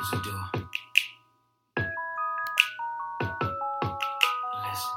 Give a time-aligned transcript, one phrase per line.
[0.00, 0.44] Close the door.
[4.64, 4.96] Listen.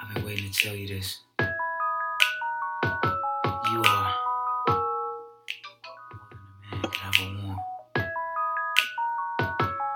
[0.00, 1.20] I've been waiting to tell you this.
[1.38, 1.46] You
[3.86, 4.74] are more than
[6.26, 7.60] a man could ever want.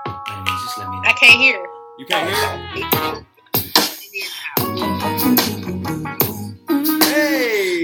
[0.07, 1.09] Wait a minute, just let me know.
[1.09, 1.59] I can't hear.
[1.99, 2.47] You can't hear?
[7.11, 7.81] Hey!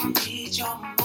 [0.00, 0.14] Can
[0.52, 0.97] your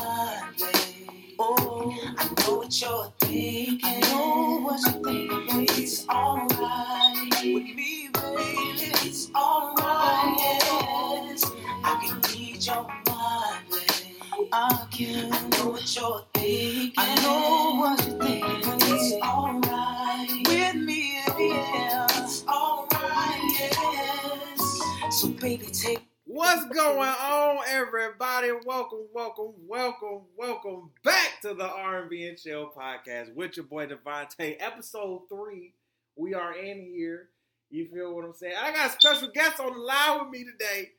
[26.84, 28.50] going on, everybody?
[28.66, 34.58] Welcome, welcome, welcome, welcome back to the R&B and Chill podcast with your boy DeVonta'.
[34.60, 35.72] Episode three.
[36.18, 37.30] We are in here.
[37.70, 38.56] You feel what I'm saying?
[38.62, 40.92] I got special guests on the line with me today.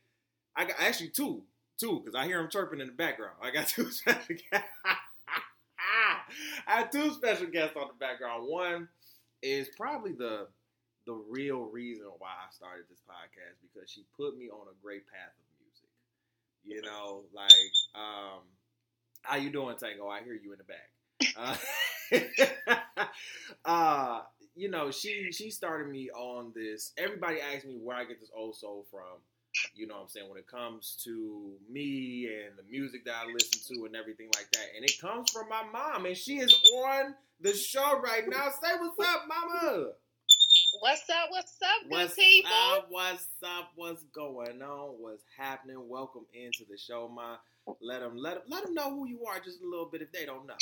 [0.56, 1.42] I got actually two,
[1.78, 3.34] two, because I hear them chirping in the background.
[3.42, 4.68] I got two special guests.
[6.66, 8.48] I have two special guests on the background.
[8.48, 8.88] One
[9.42, 10.48] is probably the
[11.06, 15.02] the real reason why I started this podcast because she put me on a great
[15.06, 15.32] path.
[16.64, 17.52] You know, like
[17.94, 18.40] um,
[19.22, 20.08] how you doing, Tango?
[20.08, 21.56] I hear you in the back.
[22.96, 23.06] Uh,
[23.64, 24.20] uh,
[24.54, 26.92] you know, she she started me on this.
[26.96, 29.20] Everybody asks me where I get this old soul from.
[29.74, 30.28] You know what I'm saying?
[30.28, 34.50] When it comes to me and the music that I listen to and everything like
[34.52, 34.66] that.
[34.76, 36.06] And it comes from my mom.
[36.06, 36.52] And she is
[36.84, 38.48] on the show right now.
[38.50, 39.90] Say what's up, mama.
[40.84, 41.30] What's up?
[41.30, 42.50] What's up, good What's people?
[42.52, 42.86] up?
[42.90, 43.70] What's up?
[43.74, 44.88] What's going on?
[45.00, 45.78] What's happening?
[45.88, 47.36] Welcome into the show, my.
[47.80, 50.12] Let them let 'em- let them know who you are just a little bit if
[50.12, 50.58] they don't know.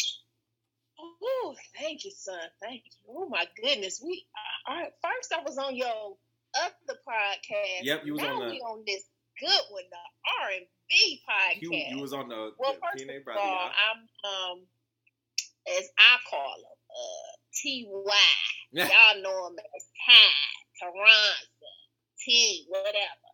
[1.00, 2.38] Oh, thank you, son.
[2.60, 2.92] Thank you.
[3.08, 4.00] Oh my goodness.
[4.00, 4.24] We
[4.68, 6.16] all right, first I was on your
[6.54, 7.82] other podcast.
[7.82, 9.02] Yep, you was now on the- we on this
[9.40, 9.96] good one, the
[10.40, 11.62] R and B podcast.
[11.62, 13.40] You, you was on the, well, the first PNA of brother.
[13.40, 14.08] all, I'm
[14.52, 14.68] um
[15.66, 18.14] as I call him, uh T Y.
[18.88, 21.72] Y'all know him as Ty, Tyronza,
[22.20, 23.28] T, whatever.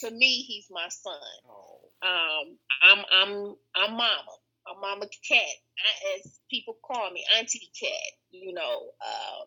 [0.00, 1.14] To me, he's my son.
[1.48, 4.36] Oh, Um, I'm I'm I'm mama.
[4.66, 8.12] I'm mama cat, I, as people call me, auntie cat.
[8.30, 9.46] You know, um,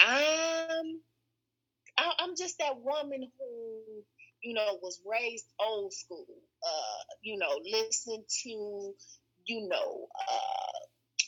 [0.00, 1.00] I'm
[1.98, 4.02] I, I'm just that woman who
[4.42, 6.26] you know was raised old school.
[6.64, 8.94] Uh, you know, listen to
[9.44, 10.78] you know uh,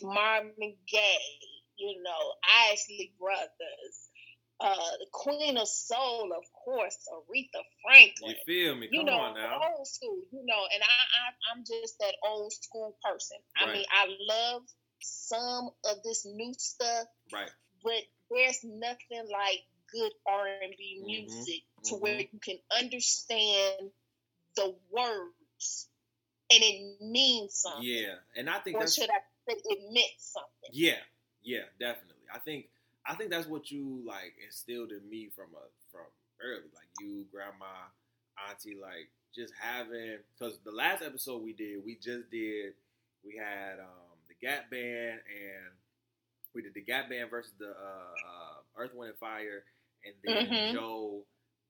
[0.02, 1.40] Marvin Gaye.
[1.76, 2.34] You know,
[2.72, 4.08] Isley Brothers.
[4.60, 8.88] Uh, the Queen of Soul, of course, Aretha Franklin you feel me?
[8.90, 9.60] you Come know, on now.
[9.76, 13.38] old school, you know, and I, I I'm just that old school person.
[13.56, 13.74] I Right.
[13.74, 14.62] mean, I love
[15.00, 17.50] some of this new stuff, Right.
[17.84, 19.60] but there's nothing like
[19.92, 22.00] good R and B Mhm, music to mhm.
[22.00, 23.92] where you can understand
[24.56, 25.88] the words
[26.50, 27.82] and it means something.
[27.84, 29.20] Yeah, and I think Or that's should I
[29.56, 30.70] say it meant something?
[30.70, 31.00] yeah,
[31.42, 32.26] yeah, definitely.
[32.34, 32.66] I think
[33.06, 36.06] I think that's what you like instilled in me from a from
[36.42, 37.88] early, like you, grandma,
[38.48, 42.74] auntie, like just having because the last episode we did, we just did,
[43.24, 45.72] we had um the Gap Band and
[46.54, 49.64] we did the Gap Band versus the uh, uh, Earth, Wind, and Fire,
[50.04, 50.72] and then Mhm.
[50.72, 51.22] Joe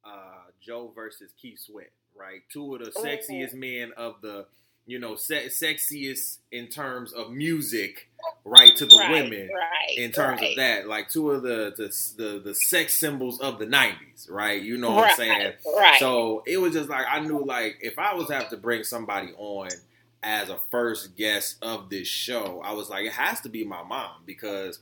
[0.05, 2.43] uh, Joe versus Keith Sweat, right?
[2.53, 3.03] Two of the Ooh.
[3.03, 4.47] sexiest men of the
[4.89, 8.09] you know se- sexiest in terms of music,
[8.45, 8.75] right?
[8.75, 10.51] To the right, women right, in terms right.
[10.53, 14.61] of that, like two of the, the the the sex symbols of the '90s, right?
[14.61, 15.53] You know what I'm saying?
[15.77, 16.01] Right.
[16.01, 18.83] So it was just like I knew, like if I was to have to bring
[18.83, 19.69] somebody on
[20.23, 23.83] as a first guest of this show, I was like, it has to be my
[23.83, 24.79] mom because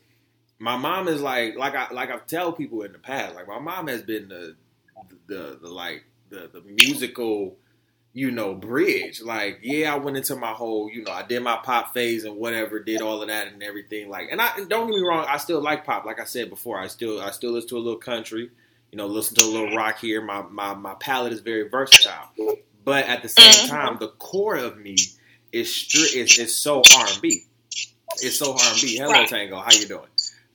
[0.61, 3.58] my mom is like, like I like I've tell people in the past, like my
[3.58, 4.55] mom has been the
[5.26, 7.56] the, the like the the musical
[8.17, 9.21] you know, bridge.
[9.21, 12.37] Like, yeah, I went into my whole, you know, I did my pop phase and
[12.39, 14.09] whatever, did all of that and everything.
[14.09, 16.07] Like, and I don't get me wrong, I still like pop.
[16.07, 18.51] Like I said before, I still I still listen to a little country,
[18.91, 20.23] you know, listen to a little rock here.
[20.23, 22.31] My my my palette is very versatile,
[22.87, 23.69] but at the same Mhm.
[23.69, 24.97] time, the core of me
[25.53, 27.45] is stri- is is so R and B.
[28.23, 28.97] It's so R and B.
[28.97, 29.29] Hello, Right.
[29.29, 29.59] Tango.
[29.61, 30.09] How you doing?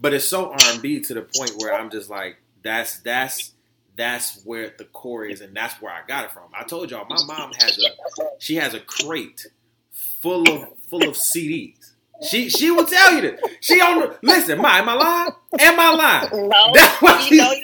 [0.00, 3.52] but it's so R and B to the point where I'm just like, that's that's
[3.96, 6.44] that's where the core is, and that's where I got it from.
[6.58, 9.46] I told y'all, my mom has a she has a crate
[9.90, 11.92] full of full of CDs.
[12.22, 13.40] She she will tell you this.
[13.60, 14.60] She on the listen.
[14.60, 15.32] Ma, am I lying?
[15.58, 16.48] Am I lying?
[16.48, 17.54] No, That's what you know not.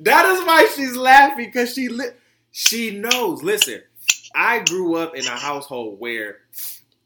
[0.00, 2.10] that is why she's laughing because she li-
[2.50, 3.42] she knows.
[3.42, 3.82] Listen,
[4.34, 6.38] I grew up in a household where,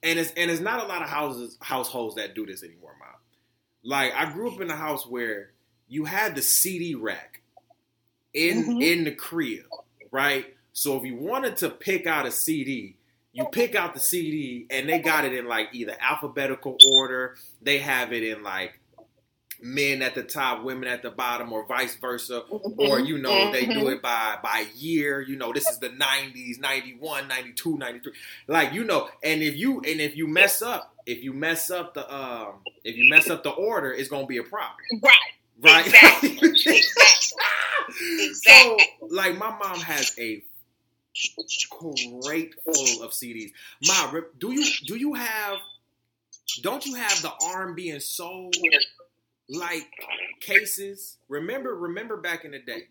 [0.03, 3.09] and it's and it's not a lot of houses households that do this anymore, mom.
[3.83, 5.51] Like I grew up in a house where
[5.89, 7.41] you had the CD rack
[8.35, 8.83] in Mhm.
[8.83, 9.65] in the crib,
[10.11, 10.55] right?
[10.73, 12.97] So if you wanted to pick out a CD,
[13.33, 17.37] you pick out the CD, and they got it in like either alphabetical order.
[17.63, 18.79] They have it in like
[19.61, 22.45] men at the top, women at the bottom, or vice versa
[22.79, 26.59] or you know they do it by by year you know this is the 90s
[26.61, 28.13] 91 92 93
[28.49, 31.95] like you know and if you and if you mess up if you mess up
[31.95, 35.13] the um if you mess up the order it's gonna be a problem Right.
[35.63, 36.39] Right Exactly.
[36.43, 36.81] Exactly.
[37.89, 38.35] Exactly.
[38.35, 38.77] so
[39.11, 40.43] like my mom has a
[41.71, 43.53] crate full of cds
[43.87, 45.59] ma do you do you have
[46.63, 48.51] don't you have the r&b and soul
[49.49, 49.87] like
[50.41, 52.83] cases remember remember back in the day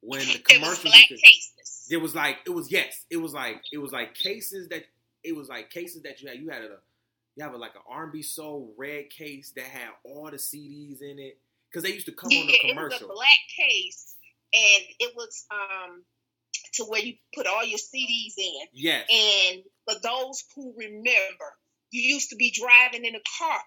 [0.00, 1.86] when the It was commercials used to- cases.
[1.90, 4.84] it was like it was yes it was like it was like cases that
[5.24, 6.76] it was like cases that you had you had a
[7.36, 11.18] you have a, like an R&B soul red case that had all the CDs in
[11.20, 11.38] it
[11.70, 14.14] because they used to come on the Yeah, it was a black case,
[14.52, 16.04] and it was um
[16.74, 18.66] to where you put all your CDs in.
[18.72, 21.48] yes And for those who remember,
[21.90, 23.60] you used to be driving in a car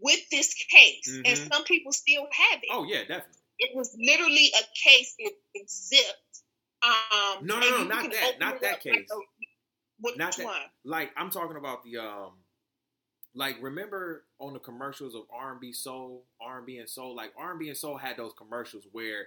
[0.00, 1.52] with this case, and Mhm.
[1.52, 2.68] some people still have it.
[2.70, 5.14] oh yeah definitely It was literally a case.
[5.18, 5.34] It,
[5.68, 6.42] zipped.
[6.82, 9.10] Um, No, no, no, not that, not that up like case.
[9.10, 10.70] a- Not that- one?
[10.84, 12.39] like I'm talking about the um
[13.34, 17.96] like remember on the commercials of R&B soul R&B and soul like R&B and soul
[17.96, 19.26] had those commercials where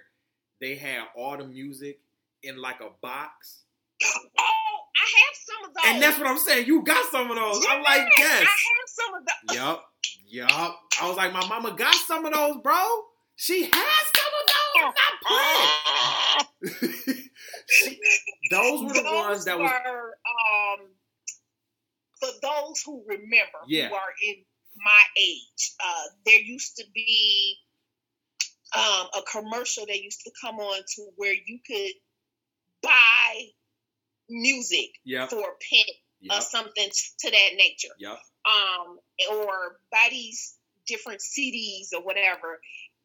[0.60, 2.00] they had all the music
[2.42, 3.60] in like a box
[4.04, 5.84] Oh, I have some of those.
[5.86, 8.42] and that's what I'm saying you got some of those I'm like Yes, yes I
[8.44, 9.56] have some of those.
[9.56, 9.84] Yup,
[10.26, 10.80] yup.
[11.02, 12.74] I was like, my mama got some of those, bro.
[13.36, 14.94] She has some of those.
[14.94, 17.28] Not playing.
[18.50, 19.70] Those were the Those ones that was.
[19.70, 20.86] were, um,
[22.24, 23.88] for those who remember, Yeah.
[23.88, 24.44] who are in
[24.76, 27.56] my age, uh, there used to be
[28.76, 31.92] um, a commercial that used to come on to where you could
[32.82, 33.46] buy
[34.28, 36.88] music Yep, for a penny or something
[37.20, 37.94] to that nature.
[37.98, 38.18] yep.
[38.48, 38.98] um,
[39.30, 40.56] or buy these
[40.86, 42.60] different CDs or whatever,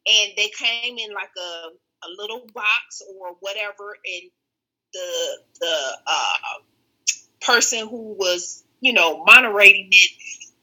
[0.06, 1.68] and they came in like a,
[2.06, 4.30] a little box or whatever, and
[4.92, 6.58] the the uh,
[7.42, 10.10] person who was you know moderating it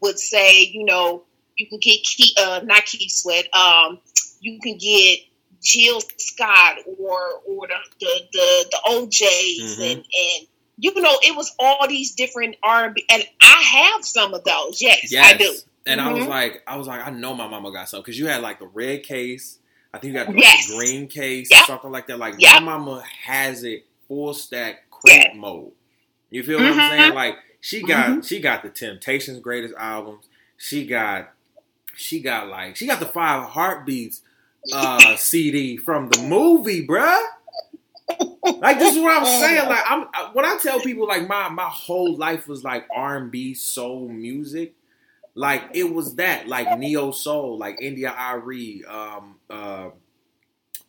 [0.02, 1.24] would say, you know,
[1.58, 4.00] you can get key, uh, not Keith Sweat, um,
[4.40, 5.20] you can get
[5.62, 9.92] Jill Scott or or the the the, the O'Jays Mhm.
[9.92, 13.62] and and you know it was all these different R and B and I
[13.94, 14.82] have some of those.
[14.82, 15.34] Yes, Yes.
[15.34, 15.56] I do.
[15.88, 16.30] And I was Mhm.
[16.30, 18.68] like, I was like, I know my mama got some because you had like the
[18.68, 19.58] red case.
[19.94, 20.68] I think you got the Yes.
[20.70, 21.66] green case Yep.
[21.66, 22.20] something like that.
[22.20, 22.54] Like Yep.
[22.56, 25.72] my mama has it full stack crate mode.
[26.30, 26.90] You feel what I'm Mhm.
[26.90, 27.14] saying?
[27.16, 28.22] Like she got Mm-hmm.
[28.22, 30.26] she got the Temptations greatest albums.
[30.58, 31.34] She got
[31.96, 34.22] she got like she got the Five Heartbeats
[34.74, 37.22] uh CD from the movie, bruh.
[38.60, 39.68] Like this is what I'm saying.
[39.68, 43.18] Like I'm I- when I tell people like my my whole life was like R
[43.18, 44.74] and B soul music.
[45.36, 49.90] Like it was that like neo soul, like India Arie, um, uh,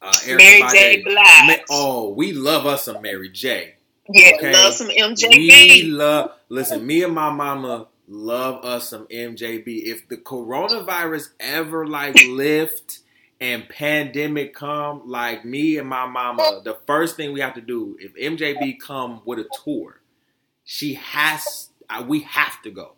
[0.03, 1.03] uh, Mary J.
[1.03, 1.61] Blige.
[1.71, 3.75] Oh, we love us some Mary J.
[4.11, 4.53] yeah, okay.
[4.53, 5.31] love some MJB.
[5.31, 6.33] We love.
[6.49, 9.83] Listen, me and my mama love us some MJB.
[9.85, 13.01] If the coronavirus ever like lift
[13.41, 17.97] and pandemic come, like me and my mama, the first thing we have to do
[18.01, 20.01] if MJB come with a tour,
[20.65, 21.69] she has.
[21.91, 22.95] uh, We have to go.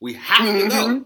[0.00, 0.86] We have to go.
[0.88, 1.04] Mhm.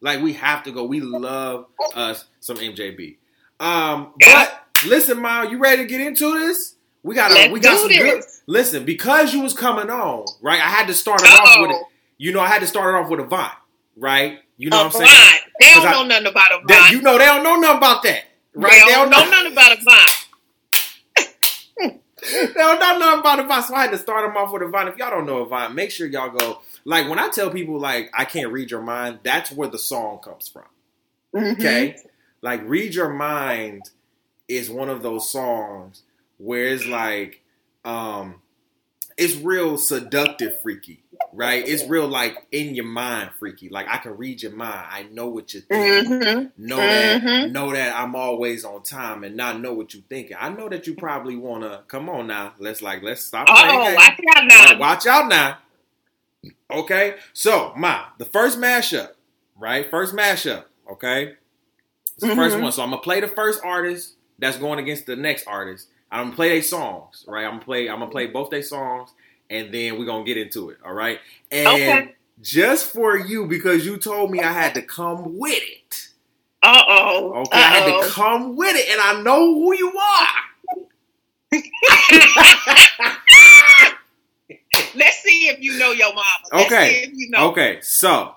[0.00, 0.84] Like we have to go.
[0.84, 3.18] We love us some MJB.
[3.60, 6.71] Um, but listen, mom, you ready to get into this?
[7.02, 8.22] We got Let's we got some good.
[8.46, 10.60] Listen, because you was coming on, right?
[10.60, 11.82] I had to start it off with it.
[12.18, 13.52] You know, I had to start it off with Avant,
[13.96, 14.38] right?
[14.56, 15.10] You know A what I'm saying?
[15.10, 15.40] Vine.
[15.60, 16.92] They don't I- know nothing about a That- vine.
[16.92, 18.72] you know they don't know nothing about that, right?
[18.86, 21.28] They don't know nothing about a vine.
[22.30, 24.88] they don't know nothing about Avant, so I had to start them off with Avant.
[24.88, 26.60] If y'all don't know Avant, make sure y'all go.
[26.84, 30.20] Like when I tell people like I can't read your mind, that's where the song
[30.22, 30.64] comes from.
[31.34, 31.52] Mhm.
[31.54, 31.96] Okay,
[32.40, 33.90] like read your mind
[34.48, 36.02] is one of those songs
[36.42, 37.42] where it's like,
[37.84, 38.36] um,
[39.18, 41.66] it's real seductive, freaky, right?
[41.66, 43.68] It's real like in your mind, freaky.
[43.68, 44.86] Like I can read your mind.
[44.90, 46.20] I know what you're thinking.
[46.20, 46.50] Mhm.
[46.56, 47.52] Know that, Mhm.
[47.52, 50.36] know that I'm always on time, and not know what you're thinking.
[50.40, 52.54] I know that you probably wanna come on now.
[52.58, 54.78] Let's like let's stop playing Oh, watch out now.
[54.78, 55.58] Watch out now.
[56.70, 59.10] Okay, so ma, the first mashup,
[59.58, 59.88] right?
[59.90, 60.64] First mashup.
[60.90, 61.34] Okay,
[62.16, 62.62] it's the first Mhm.
[62.62, 62.72] one.
[62.72, 65.88] So I'm gonna play the first artist that's going against the next artist.
[66.12, 67.44] I'm gonna play their songs, right?
[67.44, 67.88] I'm gonna play.
[67.88, 69.10] I'm gonna play both their songs,
[69.50, 70.78] and then we're gonna get into it.
[70.84, 71.18] All right.
[71.50, 72.14] And Okay.
[72.42, 76.08] just for you, because you told me I had to come with it.
[76.62, 77.32] Uh oh.
[77.44, 80.28] Okay, I had to come with it, and I know who you are.
[84.94, 86.24] Let's see if you know your mama.
[86.52, 86.76] Let's Okay.
[86.76, 87.48] see if you know.
[87.50, 88.34] Okay, so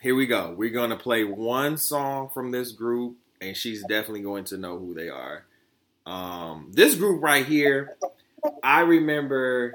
[0.00, 0.54] here we go.
[0.56, 4.94] We're gonna play one song from this group, and she's definitely going to know who
[4.94, 5.44] they are.
[6.10, 7.96] Um, this group right here,
[8.64, 9.72] I remember.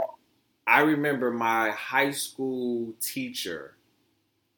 [0.68, 3.78] I remember my high school teacher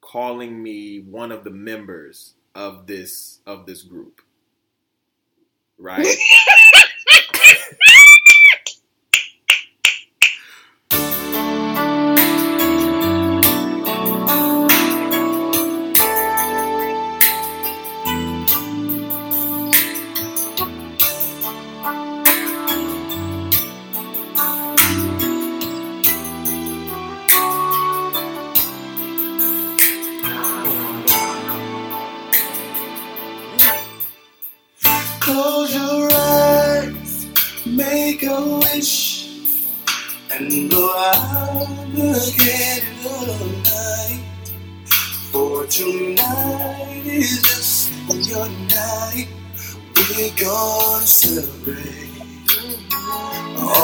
[0.00, 4.22] calling me one of the members of this of this group.
[5.78, 6.04] Right?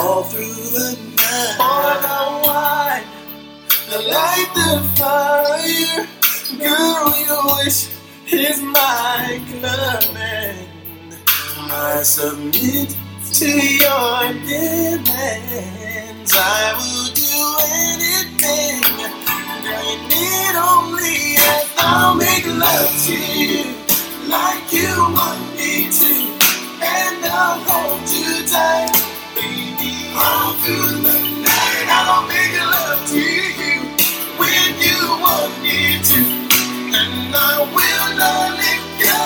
[0.05, 0.45] all through
[0.77, 1.55] the night.
[1.57, 3.05] Pour the wine,
[4.13, 6.07] light the fire.
[6.59, 7.89] Girl, your wish
[8.31, 10.67] is my command.
[11.71, 12.95] I submit
[13.33, 13.49] to
[13.83, 16.33] your demands.
[16.37, 17.35] I will do
[17.89, 18.83] anything.
[19.63, 21.73] Girl, you need only ask.
[21.79, 23.63] I'll make love to you
[24.29, 26.13] like you want me to,
[26.81, 28.91] and I'll hold you tight,
[30.15, 31.87] the night.
[31.91, 33.81] I'll make love to you
[34.39, 36.19] when you want me to,
[36.95, 39.19] and I will not let go.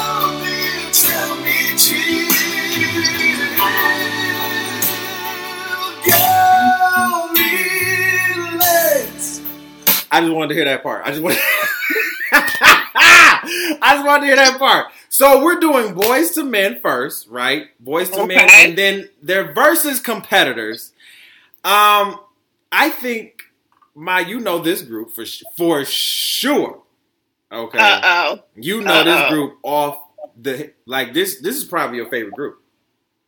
[6.04, 7.50] tell me
[8.52, 9.42] relax.
[10.12, 11.06] I just wanted to hear that part.
[11.06, 11.38] I just want.
[13.82, 14.88] I just wanted to hear that part.
[15.10, 17.68] So we're doing Boyz II Men first, right?
[17.84, 20.94] Boyz II Men, and then their versus competitors.
[21.64, 22.20] Um,
[22.72, 23.42] I think
[23.96, 25.26] my you know this group for
[25.58, 26.84] for sure.
[27.52, 28.44] Okay, Uh oh.
[28.56, 29.30] you know this uh-oh.
[29.30, 30.00] group off
[30.40, 31.42] the like this.
[31.42, 32.62] This is probably your favorite group.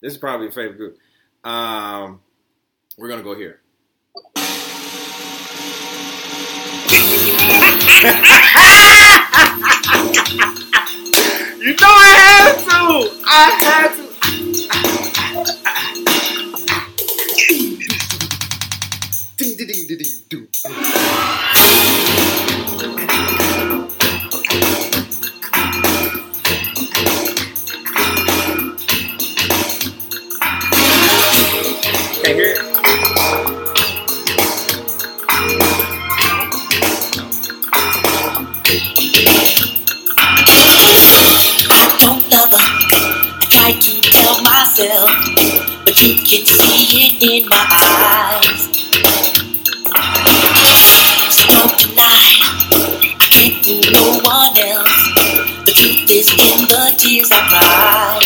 [0.02, 0.98] This is probably your favorite group.
[1.44, 2.22] Um,
[2.98, 3.60] we're gonna go here.
[11.62, 13.26] You know I had to.
[13.28, 14.11] I had to.
[46.32, 48.64] Can see it in my eyes.
[51.28, 52.40] So tonight,
[53.20, 55.00] I can't fool no one else.
[55.68, 58.20] The truth is in the tears I cry.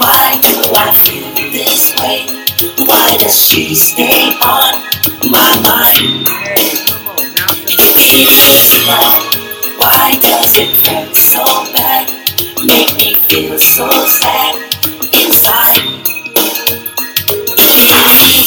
[0.00, 2.24] Why do I feel this way?
[2.86, 4.80] Why does she stay on
[5.30, 6.26] my mind?
[7.76, 9.20] This love,
[9.76, 11.93] why does it hurt so bad?
[12.66, 14.56] Make me feel so sad
[15.14, 16.04] inside.
[17.90, 18.44] Love,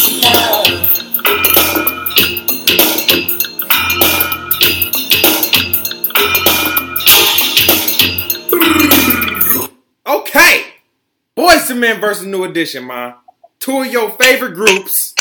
[10.06, 10.64] Okay,
[11.36, 13.16] Boyz II Men versus New Edition, man.
[13.60, 15.14] Two of your favorite groups.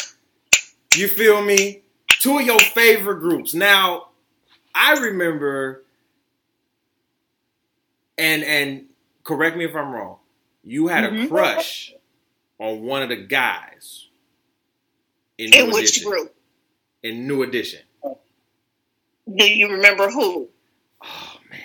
[0.94, 1.82] You feel me?
[2.20, 3.52] Two of your favorite groups.
[3.52, 4.08] Now,
[4.74, 5.82] I remember,
[8.16, 8.85] and and
[9.26, 10.18] correct me if I'm wrong.
[10.64, 11.28] You had a Mhm.
[11.28, 11.94] crush
[12.58, 14.08] on one of the guys
[15.38, 16.10] in In New which Edition.
[16.10, 16.36] group?
[17.02, 17.82] In New Edition.
[19.36, 20.48] Do you remember who?
[21.02, 21.60] Oh man.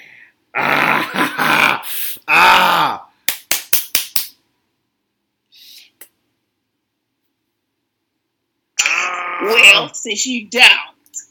[0.55, 1.83] Ah,
[2.27, 3.07] ah.
[8.79, 9.43] Ah.
[9.43, 10.63] Well, since you don't,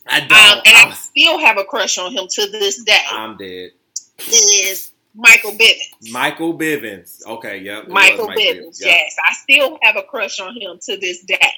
[0.06, 0.32] I don't.
[0.32, 2.98] um, and I I still have a crush on him to this day.
[3.10, 3.70] I'm dead.
[4.18, 6.12] It is Michael Bivins.
[6.12, 7.26] Michael Bivins.
[7.26, 7.88] Okay, yep.
[7.88, 8.80] Michael Mike Bivins.
[8.80, 8.88] Yep.
[8.88, 11.52] Yes, I still have a crush on him to this day.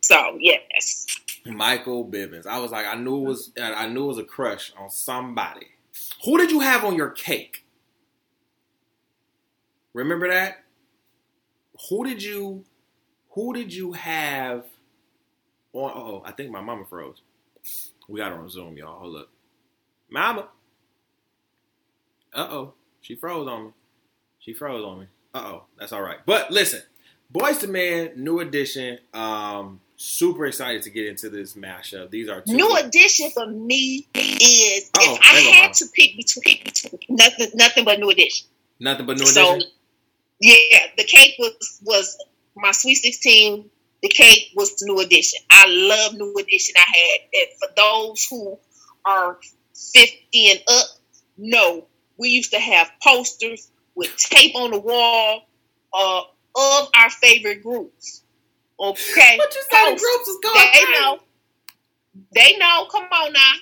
[0.00, 1.06] So yes,
[1.46, 2.46] Michael Bivins.
[2.46, 3.52] I was like, I knew it was.
[3.60, 5.66] I knew it was a crush on somebody.
[6.24, 7.64] Who did you have on your cake?
[9.94, 10.64] Remember that?
[11.88, 12.64] Who did you?
[13.30, 14.64] Who did you have?
[15.74, 17.22] On, oh, I think my mama froze.
[18.08, 18.98] We got her on Zoom, y'all.
[18.98, 19.28] Hold up,
[20.10, 20.48] mama.
[22.34, 23.70] Uh oh, she froze on me.
[24.40, 25.06] She froze on me.
[25.34, 26.18] Uh oh, that's all right.
[26.26, 26.82] But listen,
[27.32, 28.98] Boyz II Men, new edition.
[29.14, 32.10] Um, super excited to get into this mashup.
[32.10, 35.72] These are two new edition for me is Oh, if I there you go, had
[35.74, 38.46] to pick between, between nothing, nothing but new edition.
[38.80, 39.70] nothing but new So edition.
[40.40, 42.18] yeah, the cake was was
[42.56, 43.70] my sweet sixteen.
[44.02, 45.38] The cake was the new edition.
[45.50, 46.74] I love new edition.
[46.76, 48.58] I had and for those who
[49.04, 49.38] are
[49.94, 50.86] fifty and up.
[51.38, 51.86] No,
[52.22, 55.42] we used to have posters with tape on the wall
[55.92, 56.20] uh,
[56.56, 58.22] of our favorite groups.
[58.80, 60.02] Okay, What you say Post.
[60.02, 60.92] groups is going they crazy?
[61.00, 61.18] know.
[62.34, 62.86] They know.
[62.90, 63.52] Come on now.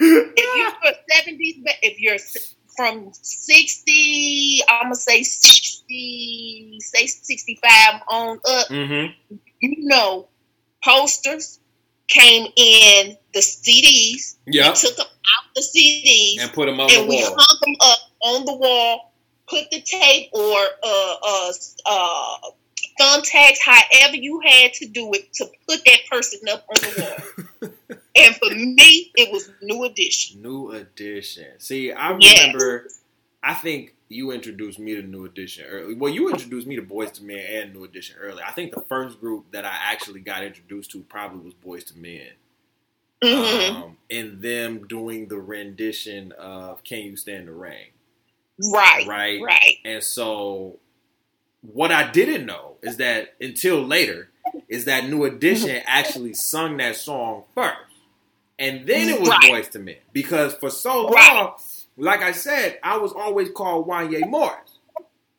[0.36, 2.18] If you're for seventies, if you're
[2.76, 8.68] from sixty, I'm gonna say sixty, say sixty-five on up.
[8.68, 9.36] Mm-hmm.
[9.60, 10.28] You know,
[10.84, 11.60] posters
[12.08, 14.36] came in the CDs.
[14.46, 17.34] Yeah, took them out the CDs And put them on and the we wall.
[17.38, 19.12] hung them up on the wall.
[19.48, 21.52] Put the tape or uh, uh,
[21.86, 22.36] uh,
[23.00, 27.02] thumbtacks, however you had to do it, to put that person up on the
[27.60, 27.70] wall.
[28.16, 30.40] and for me, it was New Edition.
[30.42, 31.46] New edition.
[31.58, 32.40] See, I Yes.
[32.40, 32.88] remember.
[33.42, 35.94] I think you introduced me to New Edition early.
[35.94, 38.42] Well, you introduced me to Boyz II Men and New Edition early.
[38.46, 42.00] I think the first group that I actually got introduced to probably was Boyz II
[42.00, 42.28] Men.
[43.22, 43.70] Mhm.
[43.84, 47.86] Um, and them doing the rendition of "Can You Stand the Rain."
[48.72, 49.40] right, right.
[49.42, 49.76] right.
[49.84, 50.78] And so,
[51.62, 54.28] what I didn't know is that until later,
[54.68, 57.76] is that New Edition actually sung that song first,
[58.58, 59.50] and then it was Right.
[59.52, 59.96] Boyz II Men.
[60.12, 61.52] Because for so long, Right.
[61.96, 64.78] like I said, I was always called Wanya Morris,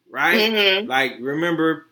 [0.09, 0.51] right?
[0.51, 0.87] Mhm.
[0.87, 1.87] Like remember,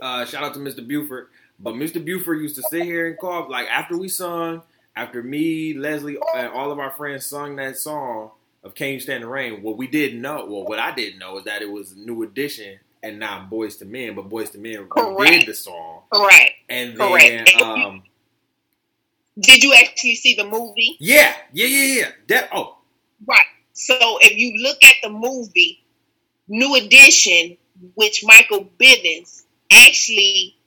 [0.00, 0.86] uh, shout out to Mr.
[0.86, 1.28] Buford,
[1.58, 2.02] but Mr.
[2.04, 4.62] Buford used to sit here and call like after we sung,
[4.98, 8.32] after me, Leslie, and all of our friends sung that song
[8.64, 11.38] of "Can You Stand the Rain." What we didn't know, well, what I didn't know
[11.38, 14.60] is that it was a New Edition and not Boyz II Men, but Boyz II
[14.60, 15.32] Men Correct.
[15.32, 16.50] did the song, Correct.
[16.68, 17.50] and Correct.
[17.54, 18.02] then um,
[19.38, 20.96] Did you actually see the movie?
[20.98, 22.08] yeah, yeah, yeah, yeah.
[22.28, 22.78] That oh,
[23.24, 23.40] Right.
[23.72, 25.84] So if you look at the movie,
[26.48, 27.56] New Edition,
[27.94, 30.57] which Michael Bivins actually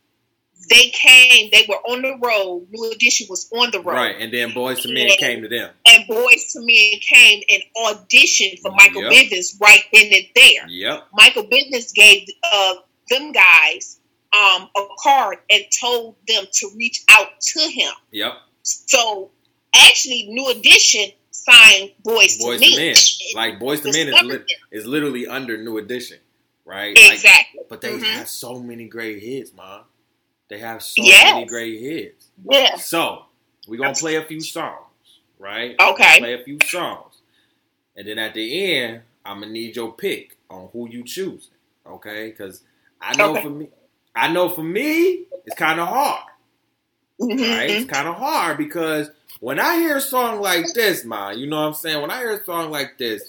[0.70, 2.68] they came, they were on the road.
[2.72, 3.94] New Edition was on the road.
[3.96, 5.16] right, and then Boyz II Men Yeah.
[5.16, 5.72] came to them.
[5.88, 9.12] And Boyz II Men came and auditioned for Michael Yep.
[9.12, 10.68] Bivins right then and there.
[10.70, 12.76] Yep, Michael Bivins gave uh,
[13.10, 14.00] them guys
[14.34, 17.92] um, a card and told them to reach out to him.
[18.12, 18.34] yep.
[18.64, 19.32] So
[19.76, 22.96] actually, New Edition signed Boys, Boys to to Men.
[23.36, 24.46] Like Boyz II Men is them.
[24.72, 26.20] is literally under New Edition,
[26.66, 26.96] right?
[26.96, 27.62] Like, Exactly.
[27.70, 28.04] But they Mhm.
[28.04, 29.82] have so many great hits, man.
[30.52, 31.34] They have so Yes.
[31.34, 32.28] many great hits.
[32.50, 32.76] Yeah.
[32.76, 33.24] So
[33.70, 34.84] we're gonna play a few songs,
[35.40, 35.78] right?
[35.80, 36.20] Okay.
[36.20, 37.16] Play a few songs,
[37.96, 41.48] and then at the end, I'm gonna need your pick on who you choose.
[41.88, 42.32] Okay?
[42.32, 42.64] Because
[43.00, 43.44] I know Okay.
[43.44, 43.70] for me,
[44.14, 46.26] I know for me, it's kind of hard,
[47.18, 47.38] right?
[47.38, 47.70] Mhm.
[47.70, 49.10] It's kind of hard because
[49.40, 52.02] when I hear a song like this, man, you know what I'm saying?
[52.02, 53.24] When I hear a song like this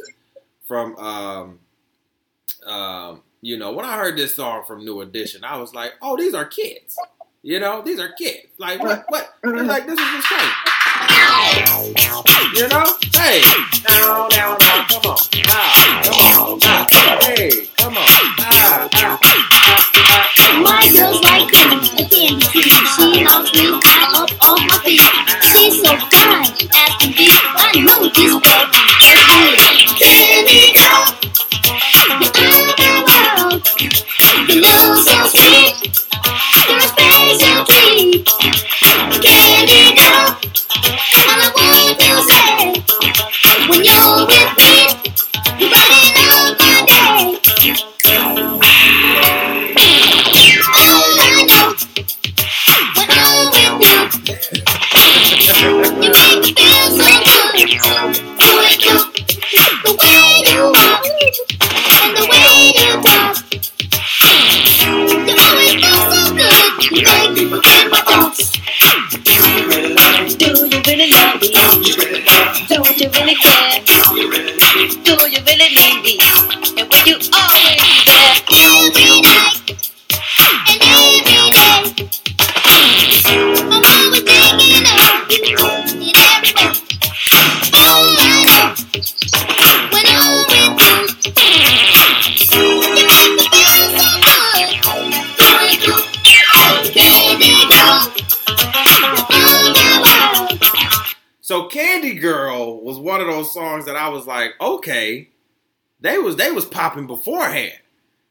[0.66, 1.60] from, um,
[2.66, 6.16] um, you know, when I heard this song from New Edition, I was like, oh,
[6.16, 6.96] these are kids.
[7.42, 8.46] You know, these are kids.
[8.56, 9.04] Like what?
[9.08, 9.34] What?
[9.42, 10.52] It's like this is insane.
[12.54, 12.86] You know?
[13.12, 13.42] Hey,
[13.82, 14.86] down, down, down.
[14.86, 19.92] Come on, ah, come on, ah, hey, come on, ah, ah, ah, ah.
[20.62, 22.70] My girl's like a candy tree.
[22.70, 25.02] She loves me high up on my feet.
[25.50, 27.26] She's so fine, as can be.
[27.58, 29.58] I know this baby is me.
[29.98, 30.81] Candy
[38.12, 38.28] Get.
[41.16, 41.98] All I want
[42.28, 42.82] say
[43.68, 44.74] when you're with me,
[45.58, 47.40] you my day.
[50.76, 51.74] All I know
[52.96, 53.82] when I'm with
[55.48, 57.70] you, you make me feel so good.
[58.40, 58.96] Oh, you
[59.84, 61.51] the way you are.
[106.32, 107.78] Was they was popping beforehand.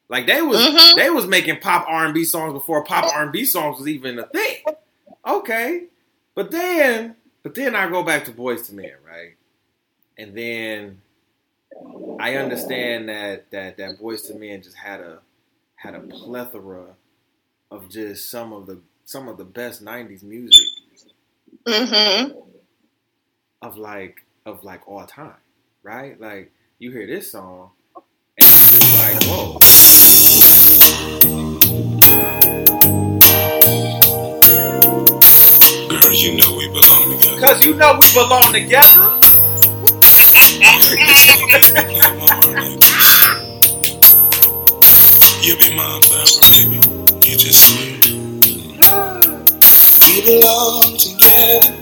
[0.09, 0.95] Like they was Mhm.
[0.95, 3.87] they was making pop R and B songs before pop R and B songs was
[3.87, 4.57] even a thing.
[5.25, 5.85] Okay,
[6.35, 9.35] but then but then I go back to Boyz II Men, right?
[10.17, 11.01] And then
[12.19, 15.19] I understand that that that Boyz II Men just had a
[15.75, 16.95] had a plethora
[17.69, 20.65] of just some of the some of the best '90s music
[21.67, 22.37] Mm-hmm.
[23.61, 25.35] of like of like all time,
[25.83, 26.19] right?
[26.19, 27.71] Like you hear this song
[28.37, 29.57] and it's just like, whoa.
[35.89, 37.39] Girl, you know we belong together.
[37.45, 39.17] Cause you know we belong together.
[45.41, 46.79] You'll be mine forever, baby.
[47.27, 47.79] You just
[49.99, 51.75] We belong together.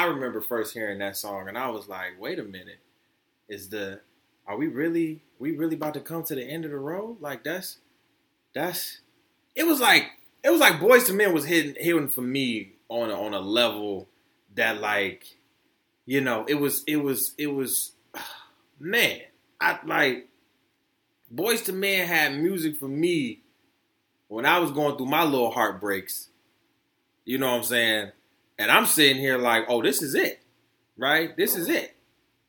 [0.04, 2.80] I remember first hearing that song and I was like, wait a minute.
[3.48, 4.00] Is the
[4.46, 7.22] are we really we really about to come to the end of the road?
[7.22, 7.78] Like that's
[8.54, 9.00] that's
[9.54, 10.04] it was like
[10.42, 13.40] it was like Boyz II Men was hitting hitting for me on a, on a
[13.40, 14.08] level
[14.54, 15.24] that like
[16.04, 17.92] you know, it was it was it was
[18.78, 19.20] man,
[19.58, 20.28] I like
[21.34, 23.40] Boyz II Men had music for me
[24.28, 26.28] when I was going through my little heartbreaks.
[27.24, 28.12] You know what I'm saying?
[28.58, 30.40] And I'm sitting here like, oh, this is it,
[30.96, 31.36] right?
[31.36, 31.94] This is it.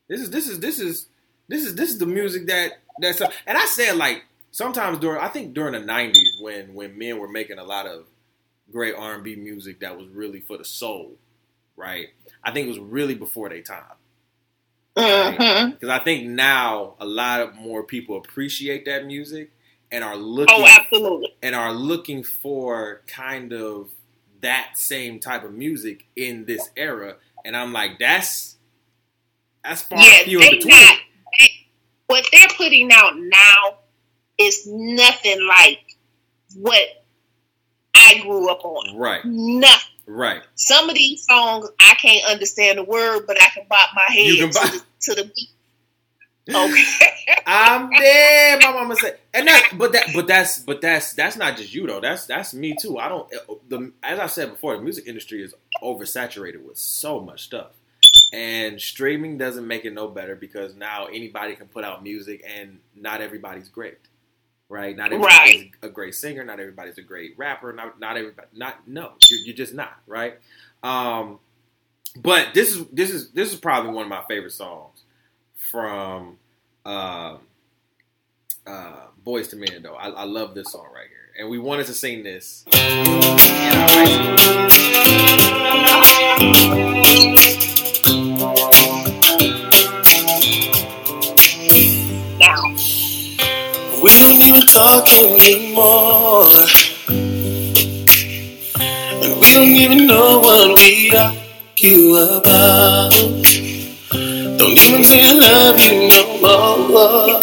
[0.08, 1.06] This is this is this is
[1.48, 3.20] this is this is the music that that's.
[3.20, 7.28] And I said like sometimes during I think during the '90s when when men were
[7.28, 8.04] making a lot of
[8.70, 11.12] great R&B music that was really for the soul,
[11.76, 12.08] right?
[12.42, 13.82] I think it was really before their time.
[14.96, 15.70] Mm-hmm.
[15.72, 19.50] Because I think now a lot of more people appreciate that music
[19.92, 21.34] and are looking Oh, absolutely.
[21.42, 23.90] and are looking for kind of
[24.42, 27.16] that same type of music in this era.
[27.44, 28.56] And I'm like, that's
[29.64, 30.70] that's far Yeah, few in between.
[30.74, 30.96] not.
[31.40, 31.48] They,
[32.06, 33.78] what they're putting out now
[34.38, 35.80] is nothing like
[36.56, 36.82] what
[37.94, 38.96] I grew up on.
[38.96, 39.80] Right, Nothing.
[40.06, 40.42] right.
[40.54, 44.26] Some of these songs I can't understand the word, but I can bop my head
[44.26, 45.48] You can to, bop- the, to the beat.
[46.48, 46.82] Okay.
[47.46, 48.60] I'm dead.
[48.62, 51.86] My mama said, and that, but that, but that's, but that's, that's not just you
[51.86, 52.00] though.
[52.00, 52.98] That's that's me too.
[52.98, 53.28] I don't.
[53.68, 57.72] The as I said before, the music industry is oversaturated with so much stuff,
[58.32, 62.78] and streaming doesn't make it no better because now anybody can put out music, and
[62.94, 63.98] not everybody's great,
[64.68, 64.96] right?
[64.96, 65.70] Not everybody's Right.
[65.82, 66.44] a great singer.
[66.44, 67.72] Not everybody's a great rapper.
[67.72, 68.48] Not not everybody.
[68.54, 69.12] Not no.
[69.28, 70.38] You're, you're just not right.
[70.82, 71.38] Um,
[72.16, 75.02] but this is this is this is probably one of my favorite songs
[75.70, 76.38] from
[76.84, 77.40] um
[78.66, 79.94] uh, Boyz II Men, though.
[79.94, 82.64] I, I love this song right here, and we wanted to sing this.
[94.02, 96.50] We don't even talk anymore.
[99.08, 103.45] And we don't even know what we argue about.
[104.58, 106.24] Don't even say I love you no
[106.88, 107.42] more.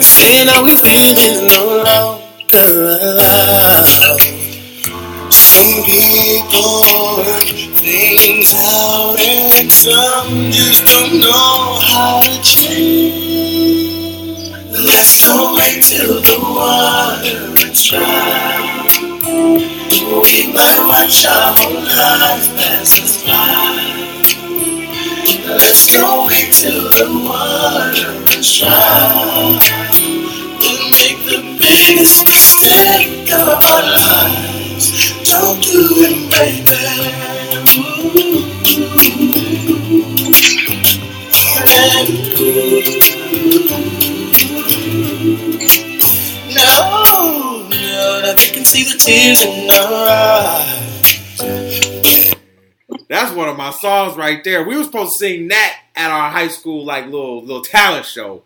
[0.00, 4.20] Saying all we feel is no longer allowed.
[5.32, 6.82] Some people
[7.18, 7.48] work
[7.82, 13.72] things out and some just don't know how to change.
[14.70, 18.88] Let's go wait till the water runs dry.
[20.22, 24.11] We might watch our whole lives pass us by.
[25.24, 28.62] Let's go till the water runs.
[30.58, 34.86] We'll make the biggest mistake of our lives.
[35.30, 36.76] Don't do it, baby.
[46.54, 50.81] No, no, they can see the tears in our eyes.
[53.12, 54.64] That's one of my songs right there.
[54.64, 58.42] We were supposed to sing that at our high school like little little talent show.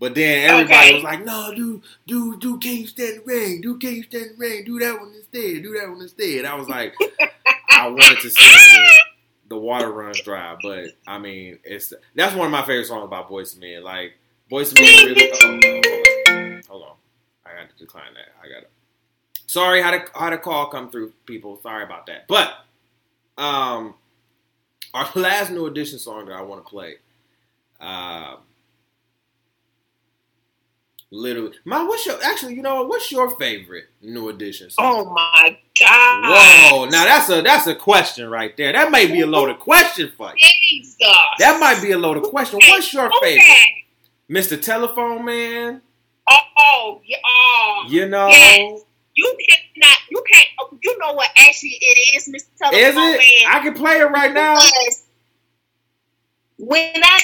[0.00, 0.94] But then everybody Okay.
[0.94, 3.60] was like, "No, do do do You Stand the Rain?
[3.60, 4.64] Do You Stand the Rain?
[4.64, 5.62] Do that one instead.
[5.62, 6.96] Do that one instead." I was like,
[7.70, 8.86] I wanted to sing
[9.48, 13.30] "The Water Runs Dry," but I mean, it's that's one of my favorite songs about
[13.30, 13.84] Boyz II Men.
[13.84, 14.14] Like
[14.50, 15.30] Boyz II Men really.
[15.40, 15.86] Oh, hold
[16.26, 16.96] on, hold on,
[17.46, 18.32] I got to decline that.
[18.44, 18.66] I got to.
[19.46, 21.60] Sorry, had a had a call come through, people.
[21.62, 22.26] Sorry about that.
[22.26, 22.52] But
[23.36, 23.94] um,
[24.94, 26.96] our last new edition song that I want to play.
[27.80, 28.36] Uh,
[31.10, 32.54] literally, my what's your actually?
[32.54, 32.84] You know?
[32.84, 34.84] What's your favorite new edition song?
[34.86, 36.70] Oh my God.
[36.72, 36.84] Whoa!
[36.86, 38.72] Now that's a that's a question right there.
[38.72, 40.48] That may be a loaded question for you.
[40.68, 40.98] Jesus.
[41.38, 42.60] That might be a loaded question.
[42.68, 43.84] What's your favorite, Okay.
[44.30, 44.60] Mr.
[44.60, 45.80] Telephone Man?
[46.30, 47.84] Oh, oh, yeah, oh.
[47.88, 48.82] You know, Yes.
[49.18, 50.46] You cannot, you can't,
[50.80, 52.46] you know what actually it is, Mr.
[52.56, 53.18] Telephone is it?
[53.18, 53.52] Man.
[53.52, 54.54] I can play it right now.
[56.56, 57.20] When I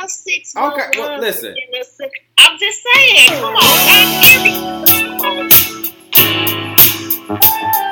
[0.00, 1.48] dial six, Okay, well, listen.
[1.56, 3.28] in the six- I'm just saying.
[3.28, 5.50] Come on, God, every-
[7.30, 7.89] Mr.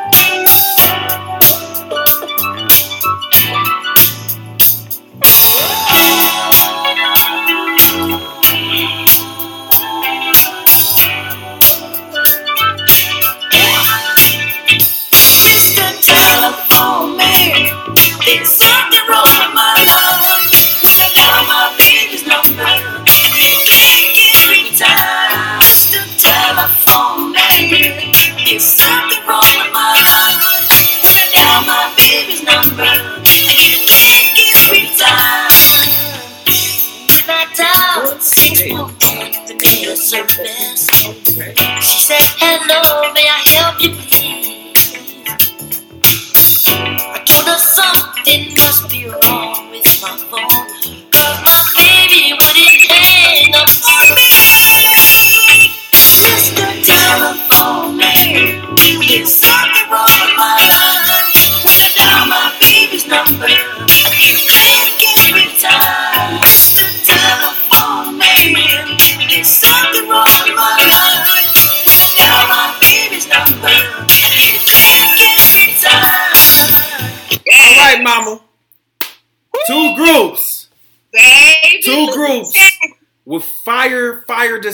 [40.38, 41.55] Okay.
[41.83, 44.18] She said, Hello, may I help you, please?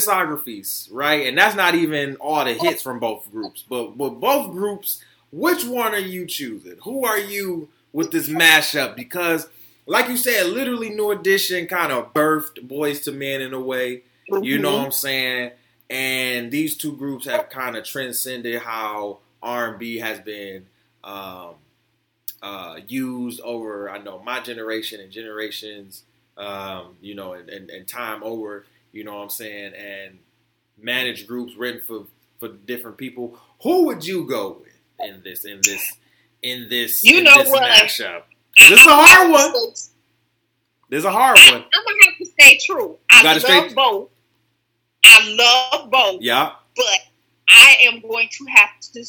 [0.07, 1.27] Discographies, right?
[1.27, 3.63] And that's not even all the hits from both groups.
[3.67, 6.77] But with both groups, which one are you choosing?
[6.83, 8.95] Who are you with this mashup?
[8.95, 9.47] Because
[9.85, 14.03] like you said, literally New Edition kind of birthed Boyz II Men in a way.
[14.41, 15.51] You know what I'm saying?
[15.89, 20.65] And these two groups have kind of transcended how R&B has been
[21.03, 21.55] um,
[22.41, 26.03] uh, used over, I know, my generation and generations,
[26.37, 28.65] um, you know, and, and, and time over,
[28.95, 29.73] you know what I'm saying?
[29.75, 30.19] And
[30.77, 32.05] manage groups written for,
[32.39, 33.37] for different people.
[33.63, 35.93] Who would you go with in this, in this,
[36.41, 37.63] in this, You in know this what?
[37.63, 38.21] mashup?
[38.57, 39.51] This is a hard one.
[40.89, 41.47] This is a hard one.
[41.47, 42.97] I'm gonna have to stay true.
[43.09, 44.09] I love stay- both.
[45.03, 45.35] I
[45.71, 46.85] love both, Yeah, but
[47.47, 49.05] I am going to have to,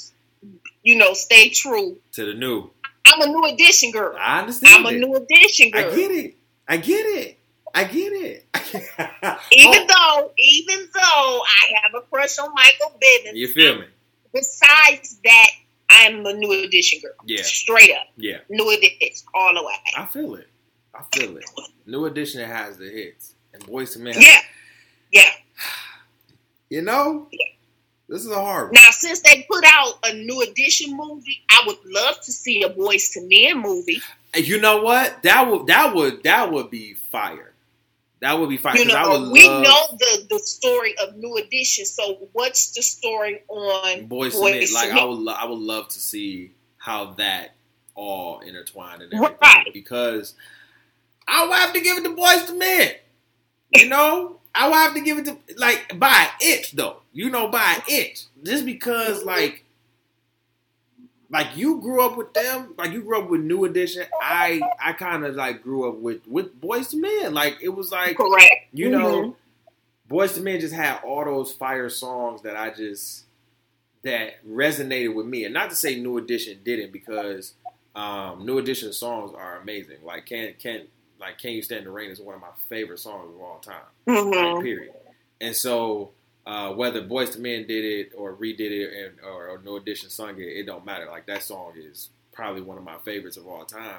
[0.83, 1.97] you know, stay true.
[2.13, 2.71] to the new.
[3.07, 4.15] I'm a new edition girl.
[4.19, 4.75] I understand.
[4.75, 5.91] I'm a new edition girl.
[5.93, 6.35] I get it.
[6.69, 7.39] I get it.
[7.77, 8.47] I get it.
[9.53, 13.85] Even Oh, though, even though I have a crush on Michael Bivins, you feel me?
[14.33, 15.51] besides that,
[15.91, 17.13] I'm a new edition girl.
[17.27, 17.43] Yeah.
[17.43, 18.07] Straight up.
[18.17, 19.75] Yeah, New edition, all the way.
[19.97, 20.49] I feel it.
[20.95, 21.45] I feel it.
[21.87, 24.15] New edition has the hits, and Boyz II Men.
[24.19, 24.41] Yeah.
[25.13, 25.31] Yeah.
[26.69, 27.29] You know,
[28.09, 28.73] this is a hard one.
[28.73, 32.71] Now, since they put out a new edition movie, I would love to see a
[32.71, 34.01] Boyz II Men movie.
[34.35, 35.23] You know what?
[35.23, 37.53] That would that would that would be fire.
[38.21, 38.77] That would be fire.
[38.79, 41.85] You know, we love know the the story of New Edition.
[41.85, 44.67] So, what's the story on Boyz II Men.
[44.73, 47.55] Like I would, lo- I would love to see how that
[47.95, 49.67] all intertwined and everything Right.
[49.73, 50.35] because
[51.29, 52.91] I would have to give it to Boyz II Men.
[53.75, 57.03] You know, I would have to give it to like by inch though.
[57.13, 59.63] You know, by inch, just because like.
[61.29, 64.05] Like you grew up with them, like you grew up with New Edition.
[64.21, 67.35] I I kind of like grew up with with Boyz II Men.
[67.35, 68.69] Like it was like correct.
[68.73, 69.37] you know,
[70.09, 73.25] Boyz II Men just had all those fire songs that I just
[74.03, 75.45] that resonated with me.
[75.45, 77.55] And not to say New Edition didn't, because
[77.97, 79.99] um, New Edition songs are amazing.
[80.05, 80.87] Like can can
[81.19, 83.83] like Can You Stand the Rain is one of my favorite songs of all time.
[84.07, 84.55] Mhm.
[84.55, 84.93] Like, period.
[85.41, 86.13] And so
[86.47, 90.09] uh, whether Boyz II Men did it or redid it and or, or New Edition
[90.11, 91.07] sung it, it don't matter.
[91.07, 93.99] Like that song is probably one of my favorites of all time.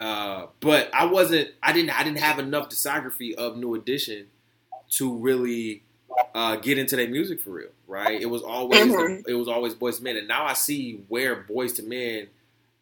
[0.00, 1.50] Uh, but I wasn't.
[1.62, 1.90] I didn't.
[1.98, 4.26] I didn't have enough discography of New Edition
[4.92, 5.82] to really
[6.34, 7.68] uh, get into their music for real.
[7.86, 8.20] Right?
[8.20, 8.80] It was always.
[8.86, 9.24] Mhm.
[9.26, 12.28] It was always Boyz II Men, and now I see where Boyz II Men,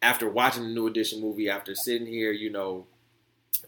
[0.01, 2.85] after watching the New Edition movie, after sitting here, you know,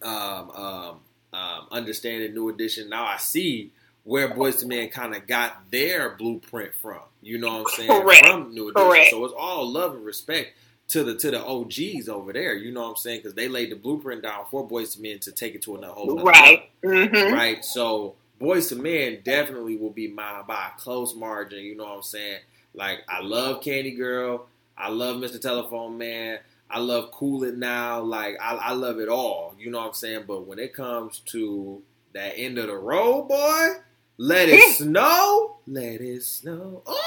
[0.02, 1.00] um, um,
[1.34, 2.90] um, understanding New Edition.
[2.90, 3.72] Now I see
[4.04, 7.00] where Boyz II Men kind of got their blueprint from.
[7.22, 7.90] You know what I'm saying?
[8.02, 8.26] Correct.
[8.26, 8.90] From New Edition.
[8.90, 9.10] Correct.
[9.10, 10.54] So it's all love and respect
[10.90, 12.54] to the to the OGs over there.
[12.54, 13.20] You know what I'm saying?
[13.20, 15.94] Because they laid the blueprint down for Boyz II Men to take it to another
[15.94, 16.70] whole nother Right.
[16.84, 17.64] level hmm right?
[17.64, 21.60] So Boyz II Men definitely will be mine by a close margin.
[21.60, 22.40] You know what I'm saying?
[22.74, 25.40] Like I love Candy Girl, I love Mr.
[25.40, 26.40] Telephone Man,
[26.70, 28.02] I love Cool It Now.
[28.02, 29.56] Like I, I love it all.
[29.58, 30.26] You know what I'm saying?
[30.28, 31.82] But when it comes to
[32.14, 33.70] that end of the road, boy,
[34.18, 34.74] let it eh.
[34.74, 36.84] snow, let it snow.
[36.86, 37.02] Oh!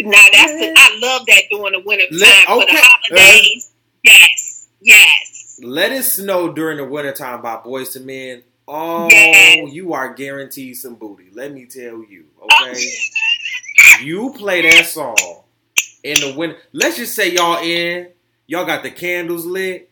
[0.00, 2.76] Now that's the, I love that during the winter time Let- for the okay.
[2.78, 2.98] Uh-huh.
[3.16, 3.70] holidays.
[4.02, 4.68] Yes.
[4.80, 5.60] Yes.
[5.62, 8.42] Let It Snow during the wintertime by Boyz II Men.
[8.68, 9.72] Oh, Yes.
[9.72, 11.24] you are guaranteed some booty.
[11.32, 12.68] Let me tell you, Oh.
[12.70, 12.88] okay?
[14.02, 15.16] you play that song
[16.04, 16.58] in the winter.
[16.72, 18.08] Let's just say y'all in,
[18.46, 19.90] y'all got the candles lit,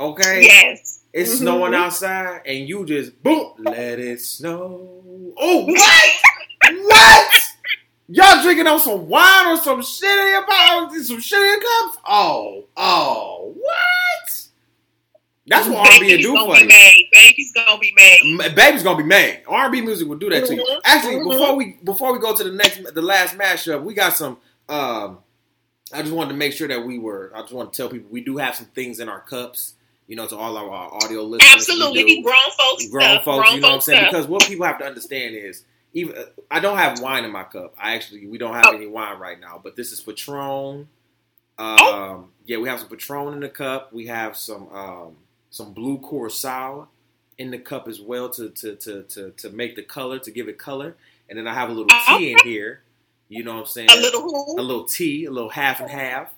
[0.00, 0.42] okay?
[0.44, 1.00] Yes.
[1.12, 1.38] It's Mhm.
[1.38, 5.02] snowing outside, and you just boom, let it snow.
[5.38, 6.10] Oh, what?
[6.86, 7.30] what?
[8.08, 11.60] Y'all drinking on some wine or some shit in your bottles, some shit in your
[11.60, 11.98] cups?
[12.08, 14.46] Oh, oh, what?
[15.46, 16.66] That's what R&B Baby's do for you.
[16.66, 17.08] made.
[17.12, 18.40] Baby's gonna be made.
[18.40, 19.42] M- Baby's gonna be mad.
[19.46, 20.62] R and B music will do that to you.
[20.64, 21.30] Mhm, Actually, mhm.
[21.30, 24.38] before we before we go to the next the last mashup, we got some.
[24.68, 25.18] Um,
[25.92, 27.32] I just wanted to make sure that we were.
[27.34, 29.74] I just want to tell people we do have some things in our cups.
[30.12, 31.54] You know, to all of our audio listeners.
[31.54, 32.04] Absolutely.
[32.04, 32.22] do.
[32.22, 33.24] Grown folks grown stuff.
[33.24, 33.44] folks.
[33.48, 33.98] grown you know what I'm saying?
[34.00, 34.10] stuff.
[34.12, 36.14] Because what people have to understand is even
[36.50, 37.74] I don't have wine in my cup.
[37.78, 38.76] I actually we don't have Oh.
[38.76, 40.88] any wine right now, but this is Patron.
[41.58, 42.28] Um, Oh.
[42.44, 43.90] yeah, we have some Patron in the cup.
[43.94, 45.16] We have some um,
[45.48, 46.88] some blue curacao
[47.38, 50.46] in the cup as well to to, to to to make the color to give
[50.46, 50.94] it color.
[51.30, 52.82] And then I have a little tea in here.
[53.30, 53.88] You know what I'm saying?
[53.90, 54.60] a little who?
[54.60, 56.34] a little tea, a little half and half.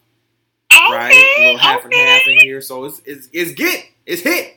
[0.87, 1.31] Right?
[1.37, 4.57] A little half and half in here, so it's it's it's get it's hit.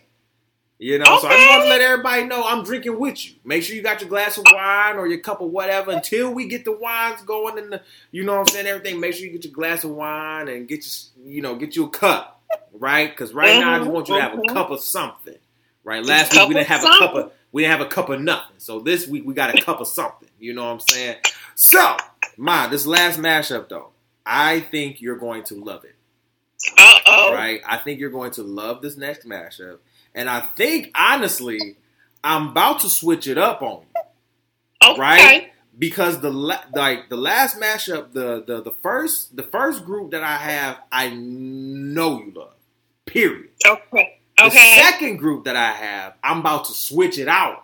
[0.79, 3.33] You know, so I just want to let everybody know I'm drinking with you.
[3.43, 6.47] Make sure you got your glass of wine or your cup of whatever until we
[6.47, 8.99] get the wines going and the, you know what I'm saying, everything.
[8.99, 11.85] Make sure you get your glass of wine and get your, you know, get you
[11.85, 13.09] a cup, right?
[13.09, 15.37] Because right now I just want you to have a Mhm, cup of something,
[15.83, 16.03] right?
[16.05, 18.21] Last week we didn't have of a cup of we didn't have a cup of
[18.21, 18.57] nothing.
[18.59, 20.29] So this week we got a cup of something.
[20.39, 21.17] You know what I'm saying?
[21.55, 21.97] So,
[22.37, 23.89] Ma, this last mashup though,
[24.27, 25.95] I think you're going to love it
[26.77, 27.33] Uh oh.
[27.33, 27.61] right?
[27.67, 29.79] I think you're going to love this next mashup,
[30.15, 31.77] and I think honestly,
[32.23, 34.01] I'm about to switch it up on you
[34.91, 34.99] Okay.
[34.99, 35.51] Right?
[35.77, 40.23] because the la- like the last mashup, the the the first the first group that
[40.23, 42.55] I have, I know you love.
[43.05, 43.49] Period.
[43.65, 44.19] Okay.
[44.39, 44.49] Okay.
[44.49, 47.63] The second group that I have, I'm about to switch it out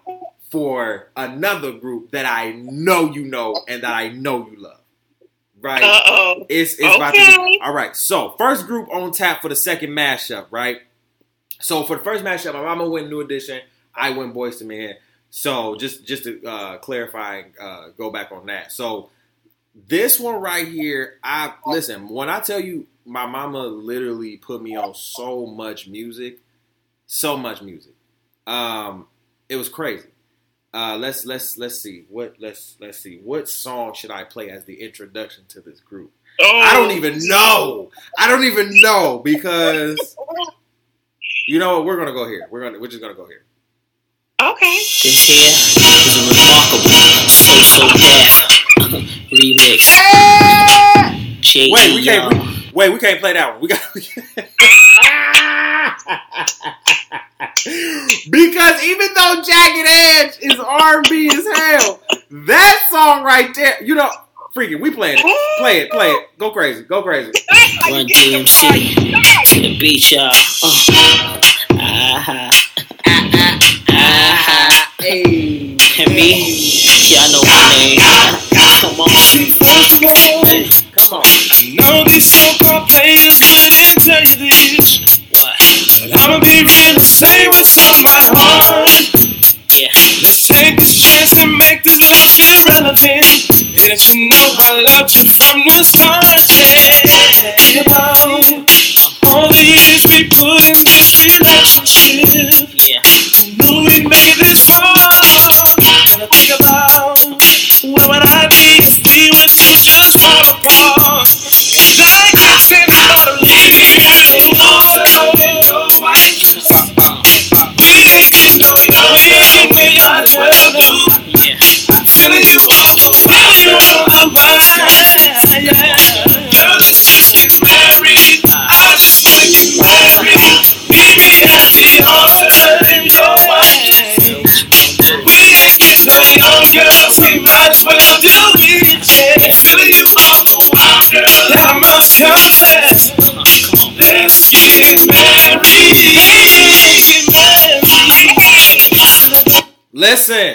[0.49, 4.79] for another group that I know you know and that I know you love.
[5.63, 5.81] Right?
[5.81, 6.45] Uh oh.
[6.49, 7.59] It's it's about to Okay.
[7.63, 7.95] all right.
[7.95, 10.81] So first group on tap for the second mashup, right?
[11.61, 13.61] So for the first mashup, my mama went New Edition,
[13.95, 14.95] I went Boyz II Men.
[15.29, 18.71] So just just to uh, clarify, and, uh, go back on that.
[18.73, 19.09] So
[19.87, 24.75] this one right here, I listen when I tell you, my mama literally put me
[24.75, 26.39] on so much music,
[27.07, 27.93] so much music.
[28.45, 29.07] Um,
[29.49, 30.09] it was crazy.
[30.73, 34.65] Uh, let's let's let's see what let's let's see what song should I play as
[34.65, 36.11] the introduction to this group.
[36.41, 36.61] Oh.
[36.61, 37.91] I don't even know.
[38.17, 40.15] I don't even know because
[41.47, 41.85] you know what?
[41.85, 42.47] We're gonna go here.
[42.49, 43.45] We're gonna we're just gonna go here.
[44.41, 44.77] Okay.
[44.77, 47.87] This here is a remarkable, so so
[49.29, 49.83] remix.
[51.43, 52.33] Shady Wait, we can't.
[52.33, 53.61] We, wait, we can't play that one.
[53.61, 53.79] We got.
[58.29, 61.99] because even though Jagged Edge is R and B as hell,
[62.31, 64.09] that song right there, you know,
[64.55, 65.57] freaking, we playing it.
[65.59, 66.37] Play it, play it.
[66.37, 67.31] Go crazy, go crazy.
[67.89, 69.45] Run DMC.
[69.45, 70.27] to the beach, y'all.
[70.27, 71.39] Uh.
[71.71, 72.49] Ah-ha.
[73.89, 74.93] Ah-ha.
[74.99, 76.81] Hey, And me,
[77.11, 77.99] y'all know my name.
[78.79, 79.09] Come on.
[80.95, 81.25] Come on.
[81.75, 83.41] Know these so-called players
[84.13, 85.57] tell you this, what?
[85.97, 89.09] but I'ma be real and say what's on my heart.
[89.73, 89.89] Yeah.
[90.21, 93.25] Let's take this chance and make this love feel relevant.
[93.73, 97.57] And if you know I loved you from the start, yeah.
[97.57, 98.37] Think about
[99.33, 102.69] all the years we put in this relationship.
[102.85, 103.01] Yeah.
[103.65, 104.93] Knew we made this far.
[106.13, 107.17] Wanna think about
[107.81, 111.12] where would I be if we were to just fall apart?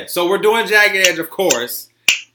[0.07, 1.89] So we're doing Jagged Edge, of course,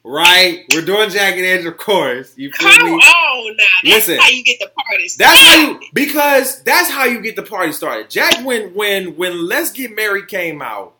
[0.04, 0.64] right?
[0.74, 2.34] We're doing Jagged Edge, of course.
[2.38, 2.92] You feel Come me?
[2.94, 3.64] on now.
[3.84, 4.18] That's Listen.
[4.20, 5.32] how you get the party started.
[5.32, 8.10] That's how you because that's how you get the party started.
[8.10, 10.94] Jack when when when Let's Get Married came out,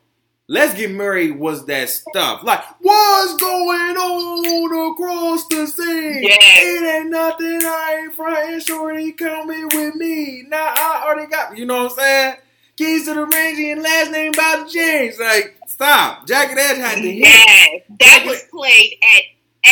[0.48, 2.44] Let's Get Married was that stuff.
[2.44, 6.20] Like, what's going on across the sea?
[6.22, 6.60] Yes.
[6.64, 10.44] It ain't nothing I ain't frontin', shorty coming with me.
[10.48, 12.36] Now I already got you know what I'm saying?
[12.78, 15.16] Keys to the range and last name about to change.
[15.20, 16.26] Like, stop.
[16.28, 19.22] Jagged Edge had to hit Yes, that was played at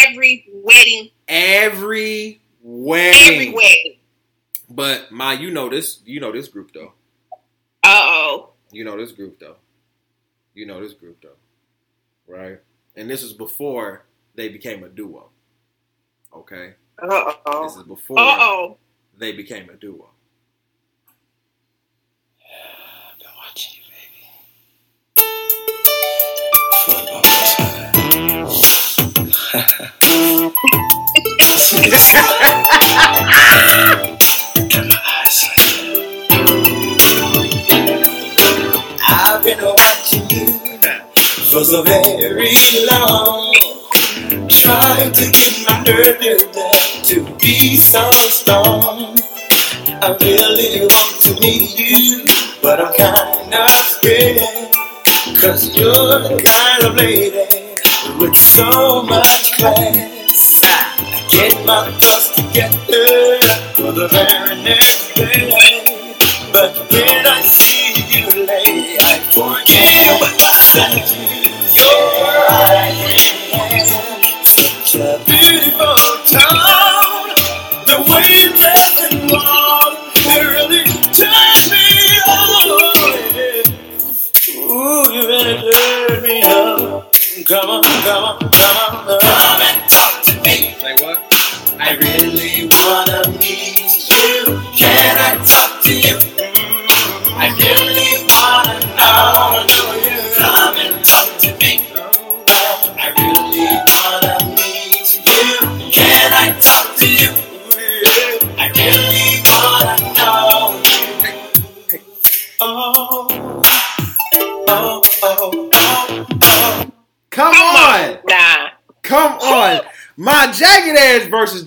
[0.07, 3.33] every wedding, every wedding.
[3.33, 3.95] every wedding.
[4.69, 6.93] But my you know this you know this group though.
[7.83, 8.49] Uh oh.
[8.71, 9.55] You know this group though.
[10.53, 11.29] You know this group though.
[12.27, 12.59] Right?
[12.95, 15.29] And this is before they became a duo.
[16.33, 16.75] Okay?
[17.01, 17.63] Uh oh.
[17.63, 18.77] This is before Uh oh.
[19.17, 20.10] they became a duo.
[26.83, 26.93] I've
[39.43, 40.79] been watching you
[41.51, 42.57] for so very
[42.89, 43.53] long.
[44.49, 49.19] Trying to get my down to be so strong.
[50.01, 52.25] I really want to meet you,
[52.63, 54.80] but I'm kinda scared.
[55.41, 57.31] Cause you're the kind of lady
[58.19, 60.61] with so much class.
[60.63, 63.41] I get my thoughts together
[63.73, 65.49] for the very next day.
[66.53, 67.10] But when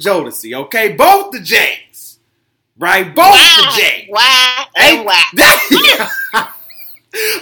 [0.04, 0.92] Jodeci, okay?
[0.92, 2.18] Both the J's.
[2.78, 3.14] Right?
[3.14, 3.72] Both Why?
[3.76, 4.06] the J's.
[4.08, 5.22] Why and why?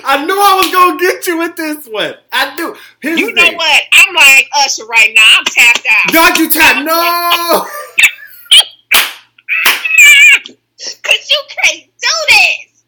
[0.05, 2.15] I knew I was gonna get you with this one.
[2.31, 2.77] I do.
[3.01, 3.57] Here's You know thing.
[3.57, 3.83] what?
[3.95, 5.39] I'm like Usher right now.
[5.39, 6.13] I'm tapped out.
[6.13, 6.85] Don't you tap?
[6.85, 7.67] No.
[11.03, 12.85] Cause you can't do this.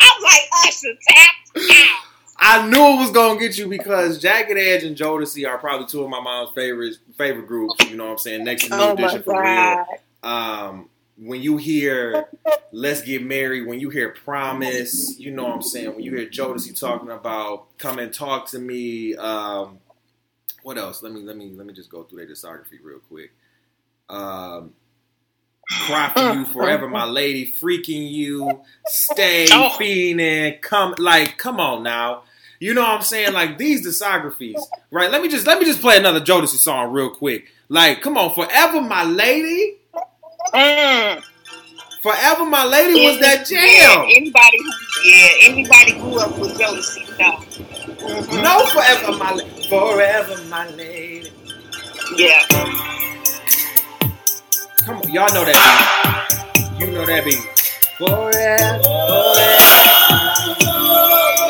[0.00, 2.00] I'm like Usher tapped out.
[2.36, 6.02] I knew it was gonna get you because Jagged Edge and Jodeci are probably two
[6.02, 7.74] of my mom's favorite favorite groups.
[7.88, 8.44] You know what I'm saying?
[8.44, 9.86] Next to New Oh Edition for real.
[10.22, 12.28] um, when you hear
[12.72, 15.94] "Let's Get Married," when you hear "Promise," you know what I'm saying.
[15.94, 19.78] When you hear Jodeci talking about "Come and Talk to Me," um,
[20.62, 21.02] what else?
[21.02, 23.32] Let me let me let me just go through their discography real quick.
[24.08, 24.74] Um,
[25.86, 27.52] Cry for you forever, my lady.
[27.52, 29.74] Freaking you, stay Oh.
[29.78, 30.60] fiending.
[30.60, 32.22] Come, like, come on now.
[32.60, 33.32] You know what I'm saying?
[33.32, 34.58] Like these discographies,
[34.90, 35.10] right?
[35.10, 37.46] Let me just let me just play another Jodeci song real quick.
[37.68, 39.76] Like, come on, forever, my lady.
[40.54, 41.22] Mm.
[42.02, 44.04] Forever, my lady was that Yeah, jam.
[44.10, 47.32] anybody who yeah, anybody grew up with Jodeci, no.
[48.06, 48.42] Mhm.
[48.42, 51.30] No, forever, my forever, my lady.
[52.16, 52.46] Yeah.
[54.84, 56.80] Come on, y'all know that beat.
[56.80, 57.38] You know that beat.
[57.96, 58.82] Forever,
[61.38, 61.43] So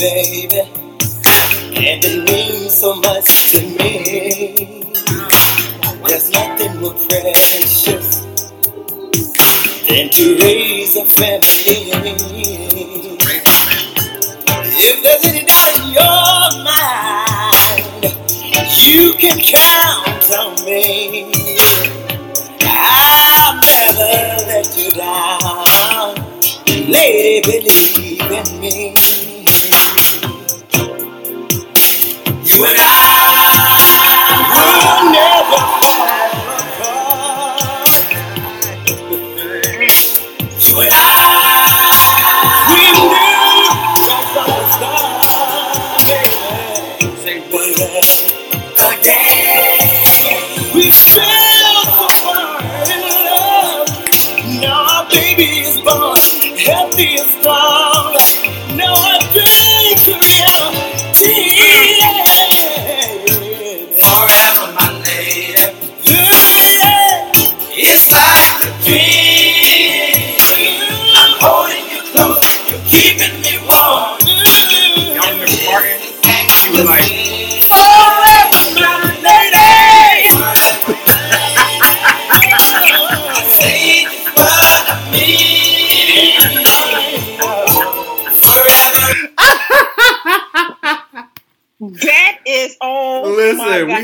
[0.00, 0.60] baby,
[1.60, 4.82] and it means so much to me.
[6.06, 8.24] There's nothing more precious
[9.88, 11.92] than to raise a family.
[14.64, 18.16] If there's any doubt in your mind,
[18.76, 21.30] you can count on me.
[22.62, 26.16] I'll never let you down.
[26.90, 28.99] Lady, believe in me.
[32.62, 35.62] And I will never
[36.78, 37.86] fall
[40.82, 40.94] and I,
[44.76, 46.36] start, baby.
[47.22, 47.40] Say
[48.84, 50.92] again, we
[52.24, 53.88] far in love.
[54.62, 56.18] Now our baby is born,
[56.58, 57.69] healthy and strong.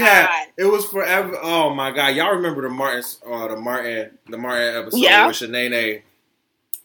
[0.07, 0.47] We God.
[0.59, 1.39] it was forever.
[1.43, 5.25] Oh my god, y'all remember the Martin, uh, the Martin, the Martin episode Yeah.
[5.25, 6.03] where Shanae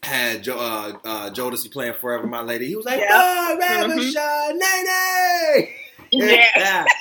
[0.02, 3.54] had jo- uh, uh, Jodeci playing "Forever My Lady." He was like, Yeah.
[3.56, 4.12] "Forever, Mhm.
[4.14, 5.68] Shanae."
[6.10, 6.84] Yeah.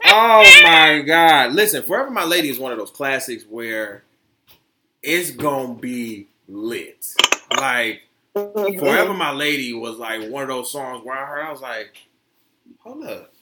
[0.06, 1.52] oh my god!
[1.52, 4.02] Listen, "Forever My Lady" is one of those classics where
[5.02, 7.06] it's gonna be lit.
[7.56, 8.02] Like
[8.36, 8.78] Mhm.
[8.78, 11.96] "Forever My Lady" was like one of those songs where I heard, I was like,
[12.80, 13.32] "Hold up."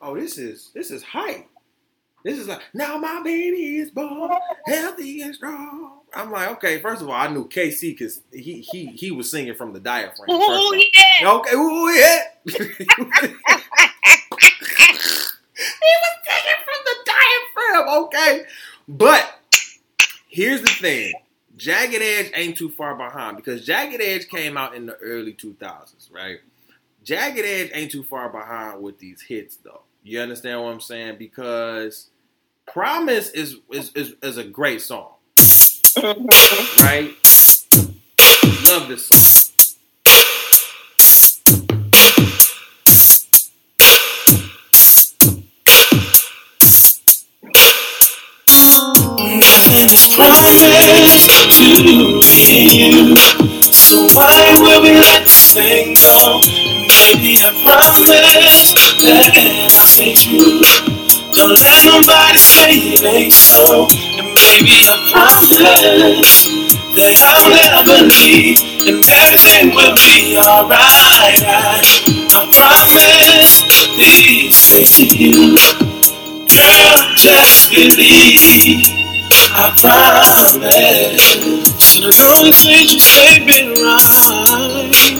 [0.00, 1.48] Oh, this is this is hype.
[2.24, 4.30] This is like now my baby is born
[4.66, 6.00] healthy and strong.
[6.14, 6.80] I'm like, okay.
[6.80, 10.28] First of all, I knew K-Ci because he he he was singing from the diaphragm.
[10.30, 11.30] Oh yeah.
[11.30, 12.22] Okay, ooh yeah.
[12.44, 12.86] he was
[16.26, 17.88] singing from the diaphragm.
[18.04, 18.42] Okay,
[18.88, 19.40] but
[20.28, 21.12] here's the thing:
[21.56, 26.12] Jagged Edge ain't too far behind because Jagged Edge came out in the early 2000s,
[26.12, 26.40] right?
[27.02, 29.82] Jagged Edge ain't too far behind with these hits, though.
[30.08, 31.16] You understand what I'm saying?
[31.18, 32.10] Because
[32.64, 35.14] Promise is is is, is a great song,
[35.98, 37.10] right?
[38.68, 39.42] Love this song.
[49.18, 50.64] Nothing is promised
[52.38, 53.16] to you.
[53.72, 56.85] So why will we let this thing go?
[57.06, 60.58] Maybe I promise that I'll stay true.
[61.38, 63.86] Don't let nobody say it ain't so.
[64.18, 66.50] And maybe I promise
[66.98, 68.58] that I'll never leave.
[68.90, 71.38] And everything will be alright.
[71.46, 71.78] I,
[72.34, 73.62] I promise
[73.94, 75.54] these things to you.
[76.50, 78.82] Girl, just believe.
[79.54, 80.58] I promise.
[81.78, 85.15] So long as you stay been right.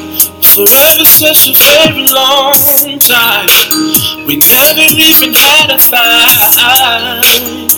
[0.57, 2.55] Forever such a very long
[3.01, 3.49] time.
[4.27, 7.71] We never even had a fight.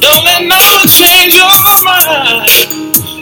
[0.00, 1.50] Don't let no one change your
[1.84, 2.48] mind.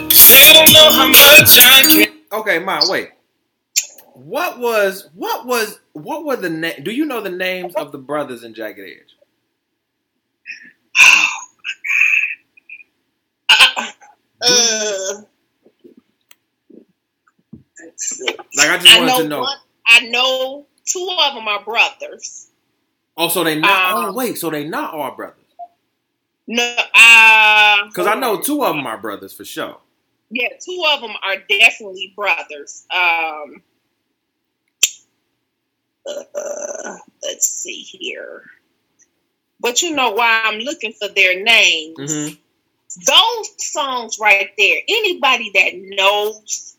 [0.09, 2.13] Cause they don't know how much I care.
[2.39, 3.09] Okay, Ma, wait.
[4.13, 7.97] What was what was what were the na- Do you know the names of the
[7.97, 9.15] brothers in Jagged Edge?
[14.47, 15.21] Oh uh, uh,
[18.57, 19.41] Like I just I wanted to know.
[19.41, 19.57] one.
[19.87, 22.47] I know two of them are brothers.
[23.17, 23.93] Oh, so they not?
[23.97, 25.37] Um, oh, wait, so they not all brothers?
[26.47, 29.77] No, uh, Because I know two of them are brothers for sure.
[30.29, 32.85] Yeah, two of them are definitely brothers.
[32.93, 33.63] Um,
[36.07, 38.43] uh, let's see here.
[39.59, 41.97] But you know why I'm looking for their names?
[41.97, 42.37] Mhm.
[43.07, 44.77] Those songs right there.
[44.87, 46.74] Anybody that knows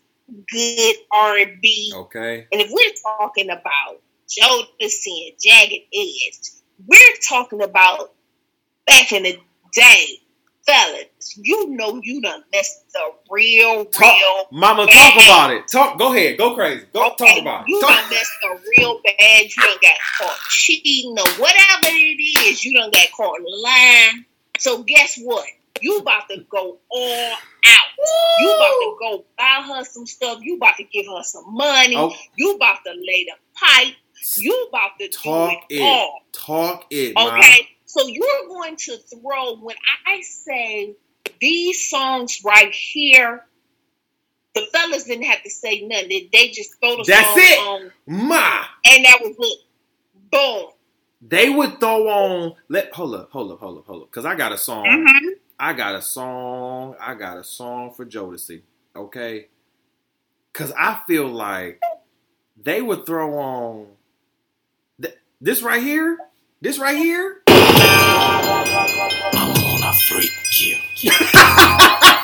[0.50, 2.46] good R and B, Okay.
[2.52, 6.40] and if we're talking about Jodeci and Jagged Edge,
[6.86, 8.12] we're talking about
[8.86, 9.38] back in the
[9.72, 10.06] day,
[10.66, 11.38] fellas.
[11.40, 13.00] You know you done messed the
[13.30, 15.68] real, Talk, real Mama, talk about it.
[15.68, 15.98] Talk.
[15.98, 16.38] Go ahead.
[16.38, 16.86] Go crazy.
[16.92, 17.82] Go Okay, talk about You it.
[17.82, 18.10] done Talk.
[18.10, 19.42] messed up real bad.
[19.44, 22.64] You done got caught cheating or whatever it is.
[22.64, 24.24] You done got caught lying.
[24.58, 25.46] So guess what?
[25.82, 27.84] You about to go all out.
[28.40, 30.38] You about to go buy her some stuff.
[30.42, 31.96] You about to give her some money.
[31.96, 32.14] Oh.
[32.36, 33.94] You about to lay the pipe.
[34.36, 35.82] You about to Talk it, it.
[35.82, 36.20] all.
[36.32, 37.16] Talk it.
[37.16, 37.68] Okay.
[37.86, 40.94] So you're going to throw when I say
[41.40, 43.44] these songs right here.
[44.54, 46.08] The fellas didn't have to say nothing.
[46.08, 47.58] They, they just throw the That's song it.
[47.58, 48.64] on, Ma.
[48.86, 49.58] and that was it.
[50.30, 50.70] Boom.
[51.20, 52.54] They would throw on.
[52.68, 54.10] Let hold up, hold up, hold up, hold up.
[54.10, 54.86] Cause I got a song.
[54.86, 55.32] Mhm.
[55.58, 56.96] I got a song.
[57.00, 58.62] I got a song for Jodeci.
[58.94, 59.48] Okay.
[60.52, 61.80] Cause I feel like
[62.62, 63.86] they would throw on
[65.00, 66.18] th- this right here.
[66.60, 67.42] This right here.
[67.48, 70.30] I'm gonna freak
[71.02, 71.10] you.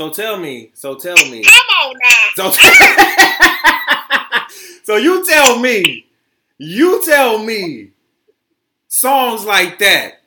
[0.00, 0.70] So tell me.
[0.72, 1.44] So tell me.
[1.44, 2.50] Come on now.
[2.50, 2.50] So,
[4.84, 6.06] so you tell me,
[6.56, 7.90] you tell me,
[8.88, 10.22] songs like that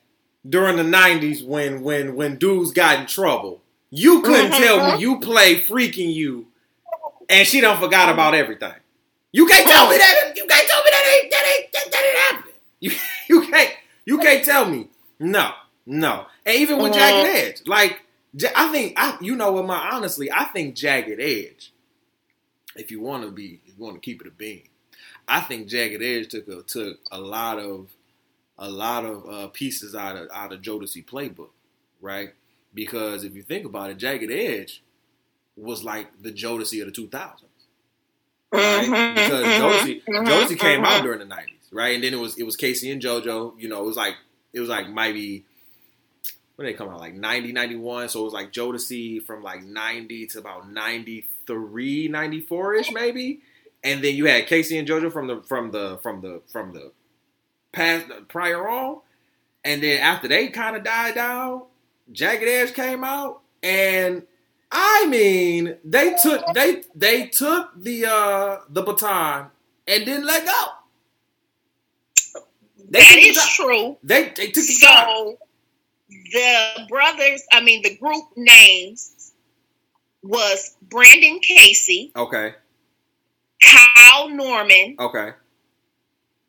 [0.48, 4.62] during the '90s when when when dudes got in trouble, you couldn't mm-hmm.
[4.64, 6.46] tell me you play "Freaking You,"
[7.28, 8.76] and she don't forgot about everything.
[9.32, 10.34] You can't tell me that.
[10.36, 12.56] You can't tell me that ain't that ain't that, that ain't happening.
[12.80, 12.92] You
[13.28, 13.74] you can't
[14.06, 15.50] you can't tell me no
[15.88, 16.28] no.
[16.46, 17.72] And even with Jagged Edge, mm-hmm.
[17.72, 18.02] like
[18.56, 21.74] I think I you know what my honestly I think Jagged Edge
[22.76, 24.68] if you want to be, if you want to keep it a bean,
[25.28, 27.90] I think Jagged Edge took a took a lot of
[28.58, 31.52] a lot of uh, pieces out of out of Jodeci playbook,
[32.02, 32.34] right?
[32.74, 34.84] Because if you think about it, Jagged Edge
[35.56, 37.50] was like the Jodeci of the two thousands,
[38.60, 38.94] right?
[38.94, 41.96] Mhm, Because mhm, Jodeci mhm, Jodeci came out during the nineties, right?
[41.96, 43.60] And then it was it was K-Ci and JoJo.
[43.60, 44.16] You know, it was like
[44.54, 45.46] it was like maybe
[46.56, 47.00] when did they come out?
[47.00, 52.94] Like 90 91 so it was like Jodeci from like 90 to about 93 94ish
[52.94, 53.42] maybe?
[53.84, 56.92] And then you had K-Ci and JoJo from the from the from the from the
[57.74, 59.02] past prior on.
[59.64, 61.64] And then after they kind of died down
[62.12, 63.42] Jagged Edge came out.
[63.62, 64.24] And
[64.72, 69.48] I mean they took they they took the uh the baton
[69.88, 70.66] and didn't let go.
[72.90, 73.98] They That took the true.
[74.04, 75.08] they they took the baton.
[75.12, 75.38] So
[76.32, 79.32] the brothers, I mean, the group names
[80.24, 82.54] was Brandon Casey, Okay.
[83.62, 85.32] Kyle Norman, Okay.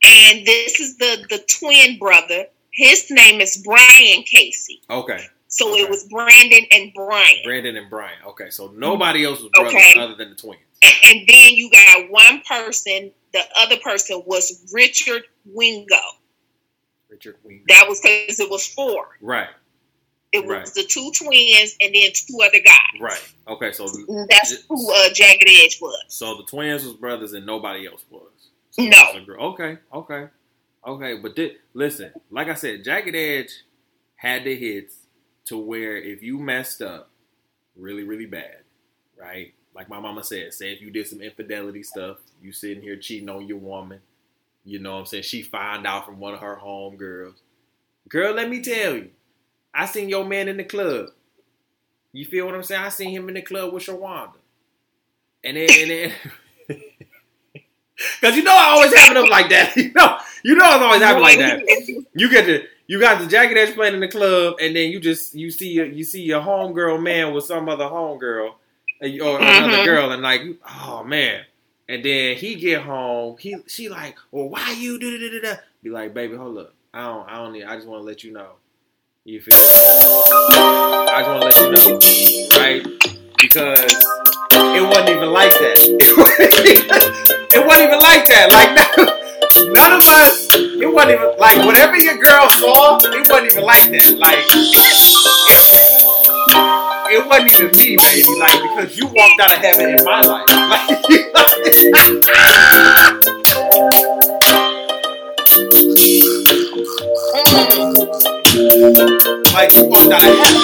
[0.04, 2.46] and this is the the twin brother.
[2.72, 4.82] His name is Brian Casey.
[4.90, 5.24] Okay.
[5.48, 5.82] So Okay.
[5.82, 7.36] it was Brandon and Brian.
[7.44, 8.18] Brandon and Brian.
[8.26, 8.50] Okay.
[8.50, 10.00] So nobody else was brothers Okay.
[10.00, 10.60] other than the twins.
[10.82, 16.00] And, and then you got one person, the other person was Richard Wingo.
[17.68, 19.08] That was because it was four.
[19.20, 19.48] Right.
[20.32, 20.66] It was Right.
[20.74, 23.00] the two twins and then two other guys.
[23.00, 23.34] Right.
[23.48, 23.72] Okay.
[23.72, 23.86] So
[24.28, 25.96] That's who uh, Jagged Edge was.
[26.08, 28.22] so the twins was brothers and nobody else was.
[28.78, 28.98] No.
[29.14, 29.44] Was girl.
[29.52, 29.78] Okay.
[29.92, 30.26] Okay.
[30.86, 31.16] Okay.
[31.18, 33.50] But thi- listen, like I said, Jagged Edge
[34.16, 34.96] had the hits
[35.46, 37.10] to where if you messed up
[37.76, 38.58] really, really bad,
[39.16, 39.52] right?
[39.74, 43.28] Like my mama said, say if you did some infidelity stuff, you sitting here cheating
[43.28, 44.00] on your woman,
[44.64, 45.22] you know what I'm saying?
[45.24, 47.34] She find out from one of her home girls.
[48.08, 49.10] Girl, let me tell you,
[49.74, 51.08] I seen your man in the club.
[52.12, 52.82] You feel what I'm saying?
[52.82, 54.32] I seen him in the club with Shawanda.
[55.42, 56.12] And then, and then,
[58.20, 59.76] cause you know I always have it up like that.
[59.76, 62.04] You know, you know I always have it like that.
[62.14, 65.00] You get the, you got the Jagged Edge playing in the club, and then you
[65.00, 68.52] just you see you see your homegirl man with some other homegirl
[69.00, 69.84] and- or another Mhm.
[69.84, 70.42] girl, and like,
[70.86, 71.44] oh man.
[71.88, 75.60] And then he get home, he she like, well, why you do da da da?
[75.82, 78.24] Be like, baby, hold up, I don't, I don't need, I just want to let
[78.24, 78.52] you know,
[79.24, 79.54] you feel?
[79.54, 82.82] I just want to let you know, right?
[83.38, 84.24] Because
[84.74, 85.76] it wasn't even like that.
[87.52, 88.50] it wasn't even like that.
[88.50, 88.70] Like
[89.74, 90.48] none of us.
[90.54, 92.98] It wasn't even like whatever your girl saw.
[92.98, 94.18] It wasn't even like that.
[94.18, 94.40] Like
[97.14, 98.22] it, wasn't even me, baby.
[98.40, 100.46] Like because you walked out of heaven in my life.
[109.54, 110.62] Like you walked out of heaven.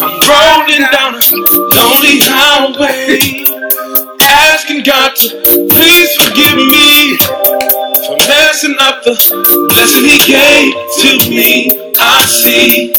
[0.00, 1.20] I'm rolling down a
[1.72, 3.18] lonely highway,
[4.20, 5.28] asking God to
[5.70, 7.16] please forgive me
[8.06, 9.14] for messing up the
[9.68, 11.70] blessing He gave to me.
[11.98, 12.92] I see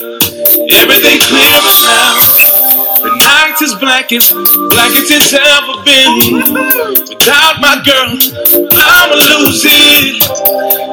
[0.49, 2.15] everything clear clearer now.
[3.03, 6.15] The night is black as black as it's ever been.
[7.09, 8.15] Without my girl,
[8.71, 10.23] I'ma lose it.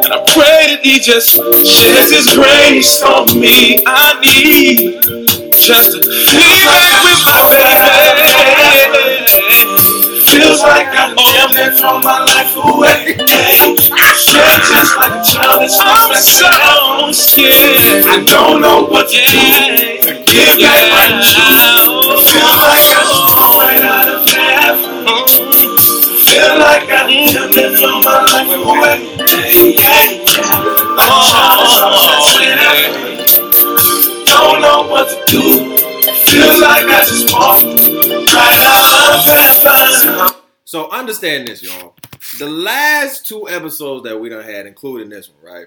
[0.05, 1.31] And I pray that He just
[1.67, 3.79] sheds His grace on me.
[3.87, 5.01] I need
[5.55, 6.25] just to be
[6.67, 9.11] back with my baby.
[10.31, 13.19] Feels like I'm never thrown my life away.
[14.81, 18.07] Yeah, just like a child is I'm so scared.
[18.07, 19.28] I don't know what to do.
[20.01, 22.16] to Give back my child.
[22.24, 25.05] Feel like I'm falling out of heaven.
[26.24, 28.97] Feel like I'm never thrown my life away.
[29.76, 30.70] Yeah, yeah.
[31.61, 33.20] Is so scared
[34.26, 35.43] don't know what to do.
[36.24, 37.64] Feels like I just walked
[38.33, 40.41] right out of heaven.
[40.64, 42.00] So understand this, y'all.
[42.39, 45.66] The last two episodes that we done had, including this one, right?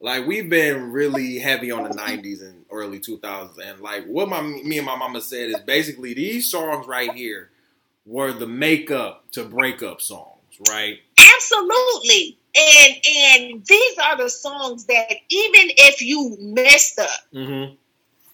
[0.00, 4.42] Like we've been really heavy on the '90s and early 2000s, and like what my
[4.42, 7.50] me and my mama said is basically these songs right here
[8.04, 10.98] were the makeup to breakup songs, right?
[11.36, 12.38] Absolutely.
[12.54, 17.74] And and these are the songs that even if you messed up, Mm-hmm.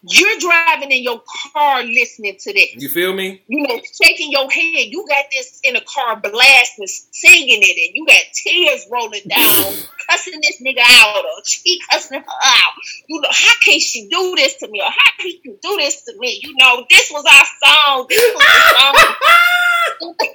[0.05, 1.22] You're driving in your
[1.53, 2.74] car listening to this.
[2.76, 3.42] You feel me?
[3.46, 4.86] You know, shaking your head.
[4.88, 9.74] You got this in a car blasting, singing it, and you got tears rolling down,
[10.11, 12.72] cussing this nigga out, or she cussing her out.
[13.09, 14.80] You know, how can she do this to me?
[14.80, 16.40] Or how can you do this to me?
[16.42, 18.07] You know, this was our song.
[18.09, 20.14] This was the song.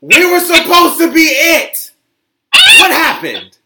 [0.00, 1.90] We were supposed to be it.
[2.52, 3.58] What happened?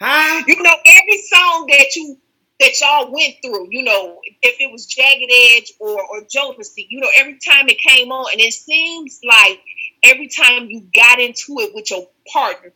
[0.00, 0.42] Huh?
[0.46, 2.18] you know, every song that you
[2.60, 7.00] that y'all went through, you know, if it was Jagged Edge or or Jodeci, you
[7.00, 9.60] know, every time it came on, and it seems like
[10.02, 12.72] every time you got into it with your partner,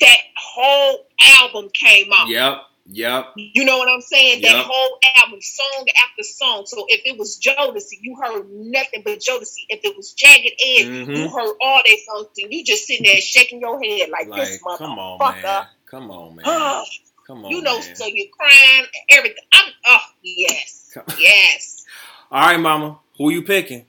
[0.00, 1.06] that whole
[1.40, 2.28] album came out.
[2.28, 2.58] Yep.
[2.86, 3.26] Yep.
[3.36, 4.42] You know what I'm saying?
[4.42, 6.64] That whole album, song after song.
[6.66, 9.64] So if it was Jodeci, you heard nothing but Jodeci.
[9.70, 11.16] If it was Jagged Edge, Mhm.
[11.16, 14.48] you heard all their songs, and you just sitting there shaking your head like, Like,
[14.48, 15.42] this come on, motherfucker.
[15.42, 15.66] man.
[15.86, 16.44] Come on, man.
[17.26, 17.50] Come on.
[17.50, 17.96] you know, man.
[17.96, 19.44] so you're crying, everything.
[19.52, 21.84] I'm, oh, yes, Come- yes.
[22.30, 22.98] All right, mama.
[23.18, 23.86] Who you picking?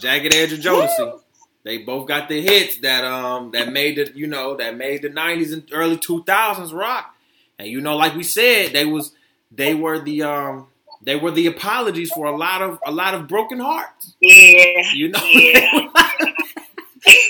[0.00, 1.20] Jagged Edge or Jodeci?
[1.64, 5.10] They both got the hits that um that made the you know that made the
[5.10, 7.14] '90s and early 2000s rock.
[7.58, 9.12] And you know, like we said, they was
[9.52, 10.66] they were the um
[11.02, 14.14] they were the apologies for a lot of a lot of broken hearts.
[14.20, 14.92] Yeah.
[14.94, 15.88] You know, Yeah.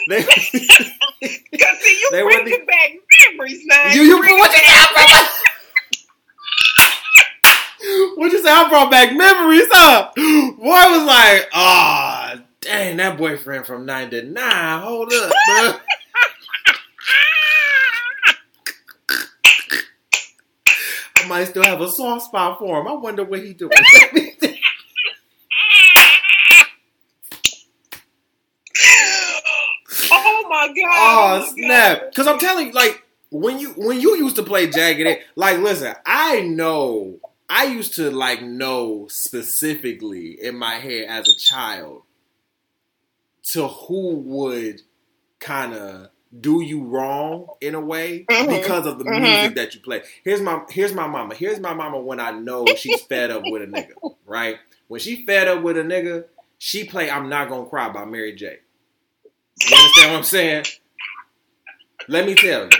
[0.09, 0.23] They,
[1.21, 2.91] Because see, you They bringing the- back
[3.31, 3.95] memories, man.
[3.95, 4.17] you you
[8.17, 10.11] what you said I brought back memories, huh?
[10.17, 14.81] Boy was like, oh, dang, that boyfriend from 99.
[14.83, 15.75] Hold up, bro.
[21.17, 22.89] I might still have a soft spot for him.
[22.89, 23.71] I wonder what he doing.
[30.69, 30.77] My god!
[30.85, 32.01] Oh my snap!
[32.11, 35.59] Because I'm telling you, like when you when you used to play Jagged Edge, like
[35.59, 42.03] listen, I know I used to like know specifically in my head as a child
[43.51, 44.83] to who would
[45.41, 46.09] kind of
[46.41, 48.63] do you wrong in a way Mhm.
[48.63, 49.21] because of the Mhm.
[49.21, 50.03] music that you play.
[50.25, 51.35] Here's my here's my mama.
[51.35, 53.95] Here's my mama when I know she's fed up with a nigga,
[54.25, 54.59] right?
[54.89, 56.25] When she fed up with a nigga,
[56.59, 58.61] she play "I'm Not Gonna Cry" by Mary J.
[59.69, 60.65] You understand what I'm saying?
[62.09, 62.71] Let me tell you,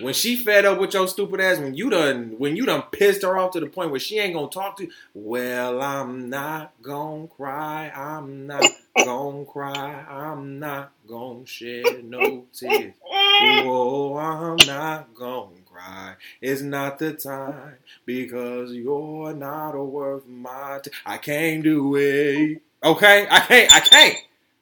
[0.00, 3.22] when she fed up with your stupid ass, when you done when you done pissed
[3.22, 6.72] her off to the point where she ain't gonna talk to you, well, I'm not
[6.82, 8.72] gonna cry, I'm not
[9.02, 12.94] gonna cry, I'm not gonna shed no tears.
[13.42, 16.14] Oh, I'm not gonna cry.
[16.40, 17.76] It's not the time
[18.06, 20.80] because you're not worth my.
[21.06, 22.62] I can't do it.
[22.82, 23.74] Okay, I can't.
[23.74, 24.16] I can't.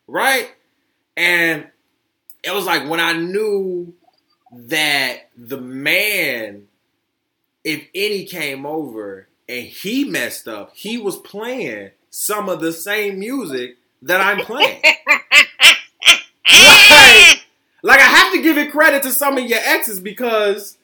[0.07, 0.51] Right?
[1.19, 1.66] And
[2.45, 3.93] it was like when I knew
[4.53, 6.69] that the man,
[7.64, 13.19] if any, came over and he messed up, he was playing some of the same
[13.19, 14.81] music that I'm playing.
[16.53, 17.45] like,
[17.83, 20.78] like I have to give it credit to some of your exes because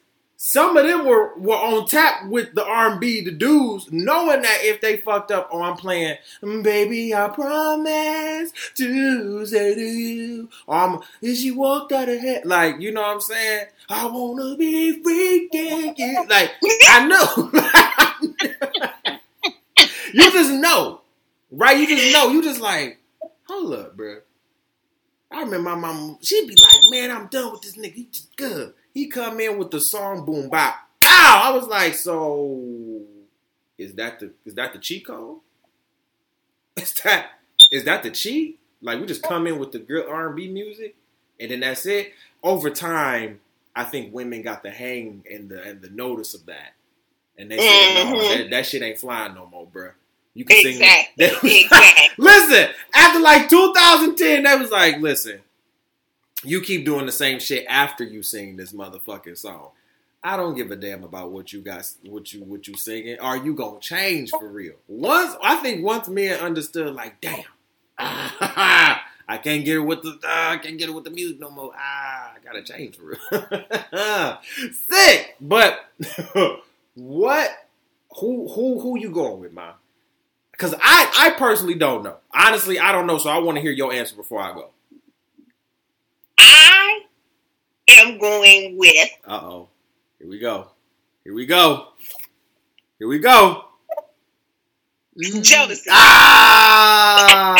[0.47, 4.79] some of them were, were on tap with the R&B, the dudes, knowing that if
[4.79, 10.97] they fucked up, oh, I'm playing, mm, baby, I promise to say to you, um,
[10.97, 13.65] I'm, and she walked out of head, like, you know what I'm saying?
[13.89, 16.29] I wanna be freaking.
[16.29, 16.51] Like,
[16.89, 17.51] I know.
[20.13, 21.01] you just know,
[21.49, 21.75] right?
[21.75, 22.29] You just know.
[22.29, 22.99] You just like,
[23.47, 24.19] hold up, bro.
[25.31, 27.93] I remember my mom, she'd be like, man, I'm done with this nigga.
[27.93, 28.75] He just good.
[28.95, 30.75] He come in with the song boom bop.
[31.01, 31.41] Pow!
[31.43, 33.01] I was like, so
[33.77, 35.39] is that the is that the cheat code?
[36.77, 37.27] Is that
[37.71, 38.59] is that the cheat?
[38.81, 40.95] Like we just come in with the good R and B music
[41.39, 42.13] and then that's it.
[42.43, 43.39] Over time,
[43.75, 46.73] I think women got the hang and the and the notice of that.
[47.37, 48.29] And they said, no, Mhm.
[48.29, 49.91] that, that shit ain't flying no more, bruh.
[50.33, 51.25] You can sing Exactly.
[51.27, 51.43] that.
[51.43, 52.09] Exactly.
[52.25, 55.41] listen, after like 2010, they was like, listen,
[56.45, 59.69] you keep doing the same shit after you sing this motherfucking song.
[60.23, 63.19] I don't give a damn about what you guys, what you, what you singing.
[63.19, 64.73] Are you gonna change for real?
[64.87, 67.43] Once, I think once men understood, like, damn,
[67.99, 71.51] I can't get it with the, ah, I can't get it with the music no
[71.51, 71.71] more.
[71.77, 74.37] Ah, I gotta change for real.
[74.89, 75.91] Sick, but
[76.95, 77.51] what?
[78.19, 79.73] Who, who, who you going with, man?
[80.51, 82.15] Because I, I personally don't know.
[82.33, 83.17] Honestly, I don't know.
[83.17, 84.69] So I want to hear your answer before I go.
[86.39, 87.01] I
[87.99, 89.69] am going with Uh oh.
[90.19, 90.67] Here we go.
[91.23, 91.89] Here we go.
[92.99, 93.65] Here we go.
[95.17, 95.87] Jodeci.
[95.89, 97.55] Ah!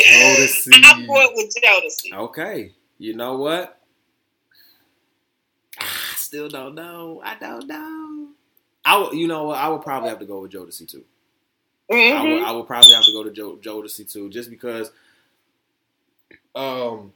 [0.00, 0.72] Jodeci.
[0.84, 2.12] I'm going with Jodeci.
[2.12, 2.72] Okay.
[2.98, 3.78] You know what?
[5.78, 7.20] I still don't know.
[7.24, 8.28] I don't know.
[8.84, 9.58] I would, you know what?
[9.58, 11.04] I would probably have to go with Jodeci too.
[11.90, 12.44] I would, Mhm.
[12.44, 14.90] I would probably have to go to Joe Jodeci too, just because.
[16.54, 17.12] Um,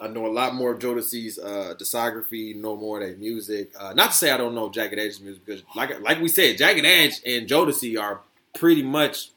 [0.00, 3.72] I know a lot more of Jodeci's uh, discography, know more of their music.
[3.78, 6.56] Uh, not to say I don't know Jagged Edge's music, because like like we said,
[6.58, 8.20] Jagged Edge and Jodeci are
[8.54, 9.30] pretty much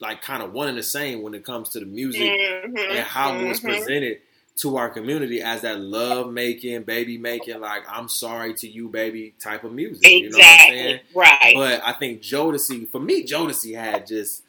[0.00, 2.90] like kind of one and the same when it comes to the music Mhm.
[2.90, 3.64] and how it was Mhm.
[3.64, 4.20] presented
[4.60, 9.34] to our community as that love making, baby making, like I'm sorry to you, baby
[9.38, 10.06] type of music.
[10.06, 11.00] You know what I'm saying?
[11.14, 11.52] Right.
[11.54, 14.42] But I think Jodeci, for me, Jodeci had just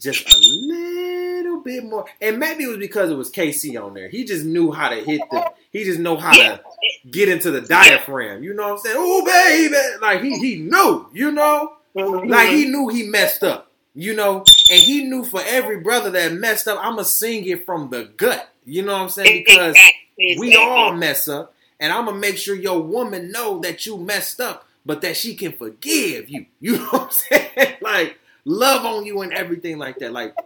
[0.00, 4.08] just a little bit more, and maybe it was because it was K-Ci on there.
[4.08, 5.52] He just knew how to hit the.
[5.70, 6.56] He just know how Yeah.
[6.56, 6.62] to
[7.10, 8.42] get into the diaphragm.
[8.42, 8.96] You know what I'm saying?
[8.98, 11.06] Oh baby, like he he knew.
[11.12, 12.28] You know, Mhm.
[12.28, 13.70] like he knew he messed up.
[13.96, 14.38] You know,
[14.70, 18.48] and he knew for every brother that messed up, I'ma sing it from the gut.
[18.64, 19.32] You know what I'm saying?
[19.32, 19.84] Because
[20.32, 24.40] we all mess up, and I'm gonna make sure your woman know that you messed
[24.40, 26.46] up, but that she can forgive you.
[26.60, 27.76] You know what I'm saying?
[27.82, 30.12] like love on you and everything like that.
[30.12, 30.36] Like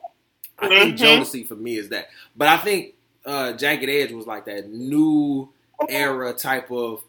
[0.59, 0.99] I think Mhm.
[0.99, 2.95] jealousy for me is that, but I think
[3.27, 5.51] uh Jagged Edge was like that new
[5.89, 7.03] era type of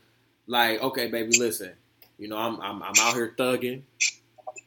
[0.48, 1.74] like, okay, baby, listen,
[2.18, 3.84] you know, I'm I'm, I'm out here thugging.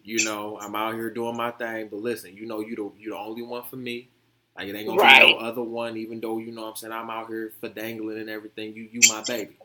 [0.05, 3.11] You know, I'm out here doing my thing, but listen, you know, you the you
[3.11, 4.09] the only one for me.
[4.57, 6.93] Like it ain't gonna be no other one, even though you know what I'm saying
[6.93, 8.75] I'm out here for dangling and everything.
[8.75, 9.57] You you my baby.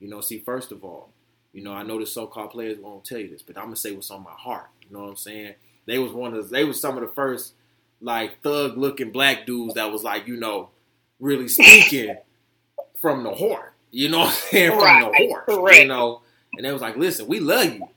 [0.00, 1.10] You know, see, first of all,
[1.52, 3.92] You know, I know the so-called players won't tell you this, but I'm gonna say
[3.92, 4.68] what's on my heart.
[4.82, 5.54] You know what I'm saying?
[5.86, 7.54] They was one of the, they was some of the first
[8.00, 10.70] like thug looking black dudes that was like, you know,
[11.20, 12.16] really speaking
[13.00, 13.74] from the heart.
[13.90, 14.72] You know what I'm saying?
[14.72, 15.52] From Right, the heart.
[15.70, 16.22] You know,
[16.56, 17.88] and they was like, listen, we love you.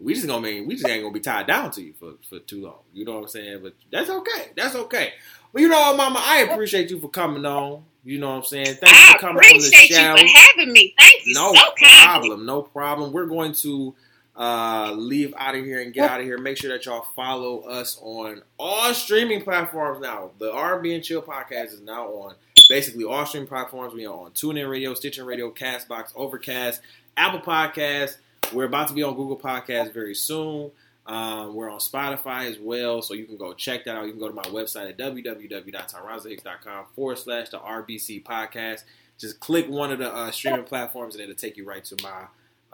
[0.00, 2.38] We just gonna mean we just ain't gonna be tied down to you for, for
[2.40, 2.80] too long.
[2.92, 3.60] You know what I'm saying?
[3.62, 4.50] But that's okay.
[4.56, 5.14] That's okay.
[5.52, 7.82] But you know Mama, I appreciate you for coming on.
[8.04, 8.76] You know what I'm saying?
[8.80, 10.16] Thank you I for coming on the appreciate you show.
[10.16, 10.94] for having me.
[10.98, 12.46] Thank you No so problem.
[12.46, 13.12] No problem.
[13.12, 13.94] We're going to
[14.36, 16.38] uh, leave out of here and get out of here.
[16.38, 20.30] Make sure that y'all follow us on all streaming platforms now.
[20.38, 22.34] The R&B and Chill podcast is now on
[22.70, 23.92] basically all streaming platforms.
[23.94, 26.80] We are on TuneIn Radio, Stitcher Radio, Castbox, Overcast,
[27.16, 28.16] Apple Podcasts.
[28.54, 30.70] We're about to be on Google Podcasts very soon.
[31.08, 34.04] Um, we're on Spotify as well, so you can go check that out.
[34.04, 38.84] You can go to my website at www.tyronzahicks.com forward slash the RBC podcast.
[39.16, 42.26] Just click one of the uh, streaming platforms, and it'll take you right to my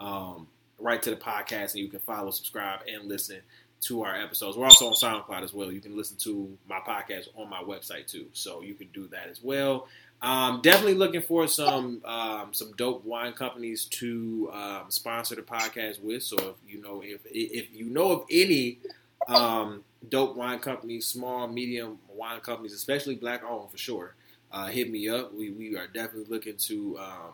[0.05, 0.47] um,
[0.79, 3.37] right to the podcast, and you can follow, subscribe, and listen
[3.81, 4.57] to our episodes.
[4.57, 5.71] We're also on SoundCloud as well.
[5.71, 9.29] You can listen to my podcast on my website too, so you can do that
[9.29, 9.87] as well.
[10.21, 16.01] Um, definitely looking for some um, some dope wine companies to um, sponsor the podcast
[16.01, 16.23] with.
[16.23, 18.79] So if you know if if you know of any
[19.27, 24.15] um, dope wine companies, small, medium wine companies, especially black owned for sure,
[24.51, 25.33] uh, hit me up.
[25.33, 27.33] We we are definitely looking to um,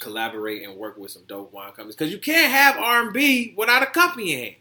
[0.00, 3.54] collaborate and work with some dope wine companies because you can't have R and B
[3.56, 4.56] without a company in hand.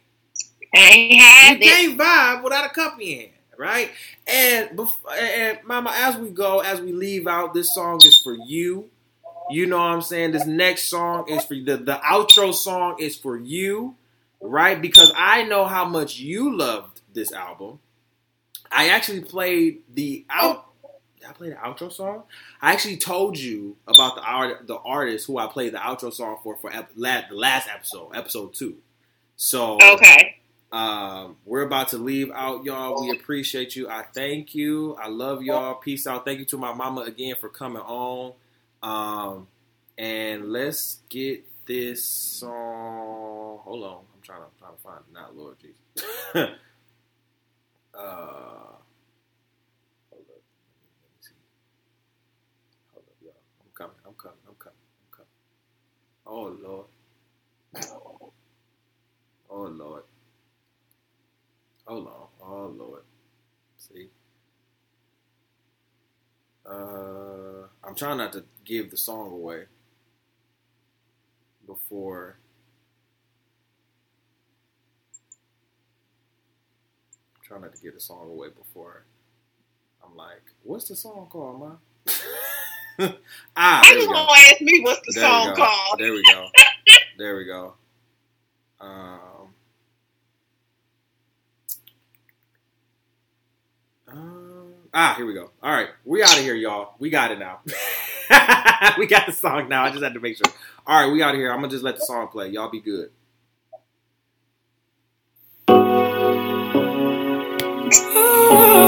[0.75, 1.11] Ain't
[1.43, 1.61] You had it.
[1.61, 3.91] can't vibe without a company in hand, right?
[4.27, 4.79] And,
[5.19, 8.89] and Mama, as we go, as we leave out, this song is for you.
[9.49, 10.31] You know what I'm saying?
[10.31, 13.95] This next song is for the the outro song is for you,
[14.41, 14.81] right?
[14.81, 17.79] Because I know how much you loved this album.
[18.71, 20.65] I actually played the out.
[21.27, 22.23] I play the outro song?
[22.61, 26.37] I actually told you about the art, the artist who I played the outro song
[26.43, 28.77] for for ep- the last episode, episode two.
[29.35, 30.36] So Okay.
[30.71, 33.01] Um, we're about to leave out, y'all.
[33.01, 33.89] We appreciate you.
[33.89, 34.95] I thank you.
[34.95, 35.75] I love y'all.
[35.75, 36.25] Peace out.
[36.25, 38.33] Thank you to my mama again for coming on.
[38.83, 39.47] Um,
[39.97, 43.59] and let's get this song.
[43.63, 45.13] Hold on, I'm trying to trying to find it.
[45.13, 45.79] Not Lord Jesus.
[46.35, 46.47] uh,
[50.09, 50.41] hold up.
[50.41, 51.33] Let me see.
[52.93, 53.33] Hold up, y'all.
[53.61, 53.95] I'm coming.
[54.05, 54.37] I'm coming.
[54.47, 54.77] I'm coming.
[55.01, 55.29] I'm coming.
[56.25, 56.87] Oh Lord.
[59.49, 60.03] Oh Lord.
[61.87, 62.27] Hold on.
[62.43, 63.03] Oh Lord.
[63.77, 64.09] See.
[66.69, 69.63] Uh, I'm trying not to give the song away
[71.65, 72.37] before.
[77.35, 79.05] I'm trying not to give the song away before.
[80.03, 81.75] I'm like, what's the song called, ma?
[83.55, 85.99] ah, I just want to ask me what's the There song called.
[85.99, 86.47] There we go.
[87.17, 87.75] there we go.
[88.81, 89.19] Um,
[94.97, 95.51] ah, here we go.
[95.61, 96.95] All right, we out of here, y'all.
[96.99, 97.59] We got it now.
[98.97, 99.83] we got the song now.
[99.83, 100.51] I just had to make sure.
[100.85, 101.51] All right, we out of here.
[101.51, 102.49] I'm gonna just let the song play.
[102.49, 103.11] Y'all be good.
[108.49, 108.86] Oh,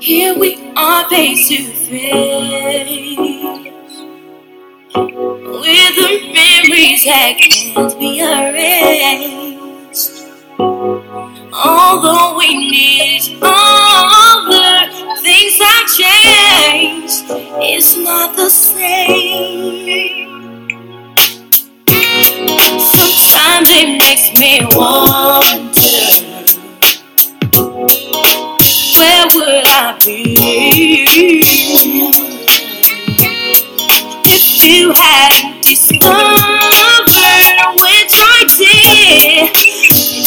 [0.00, 2.88] Here we are face to face
[5.62, 9.62] with the memories that can't be erased.
[11.54, 14.90] Although we need other
[15.22, 17.24] things have changed,
[17.62, 20.28] it's not the same.
[22.78, 25.81] Sometimes it makes me wonder
[29.34, 30.36] would I be
[34.26, 36.12] if you hadn't discovered
[37.80, 39.50] which I did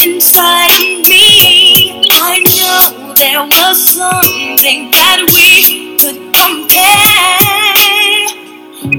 [0.05, 2.01] inside me?
[2.11, 7.35] I know there was something that we could compare.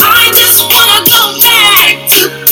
[0.00, 2.08] I just wanna go back
[2.46, 2.51] to.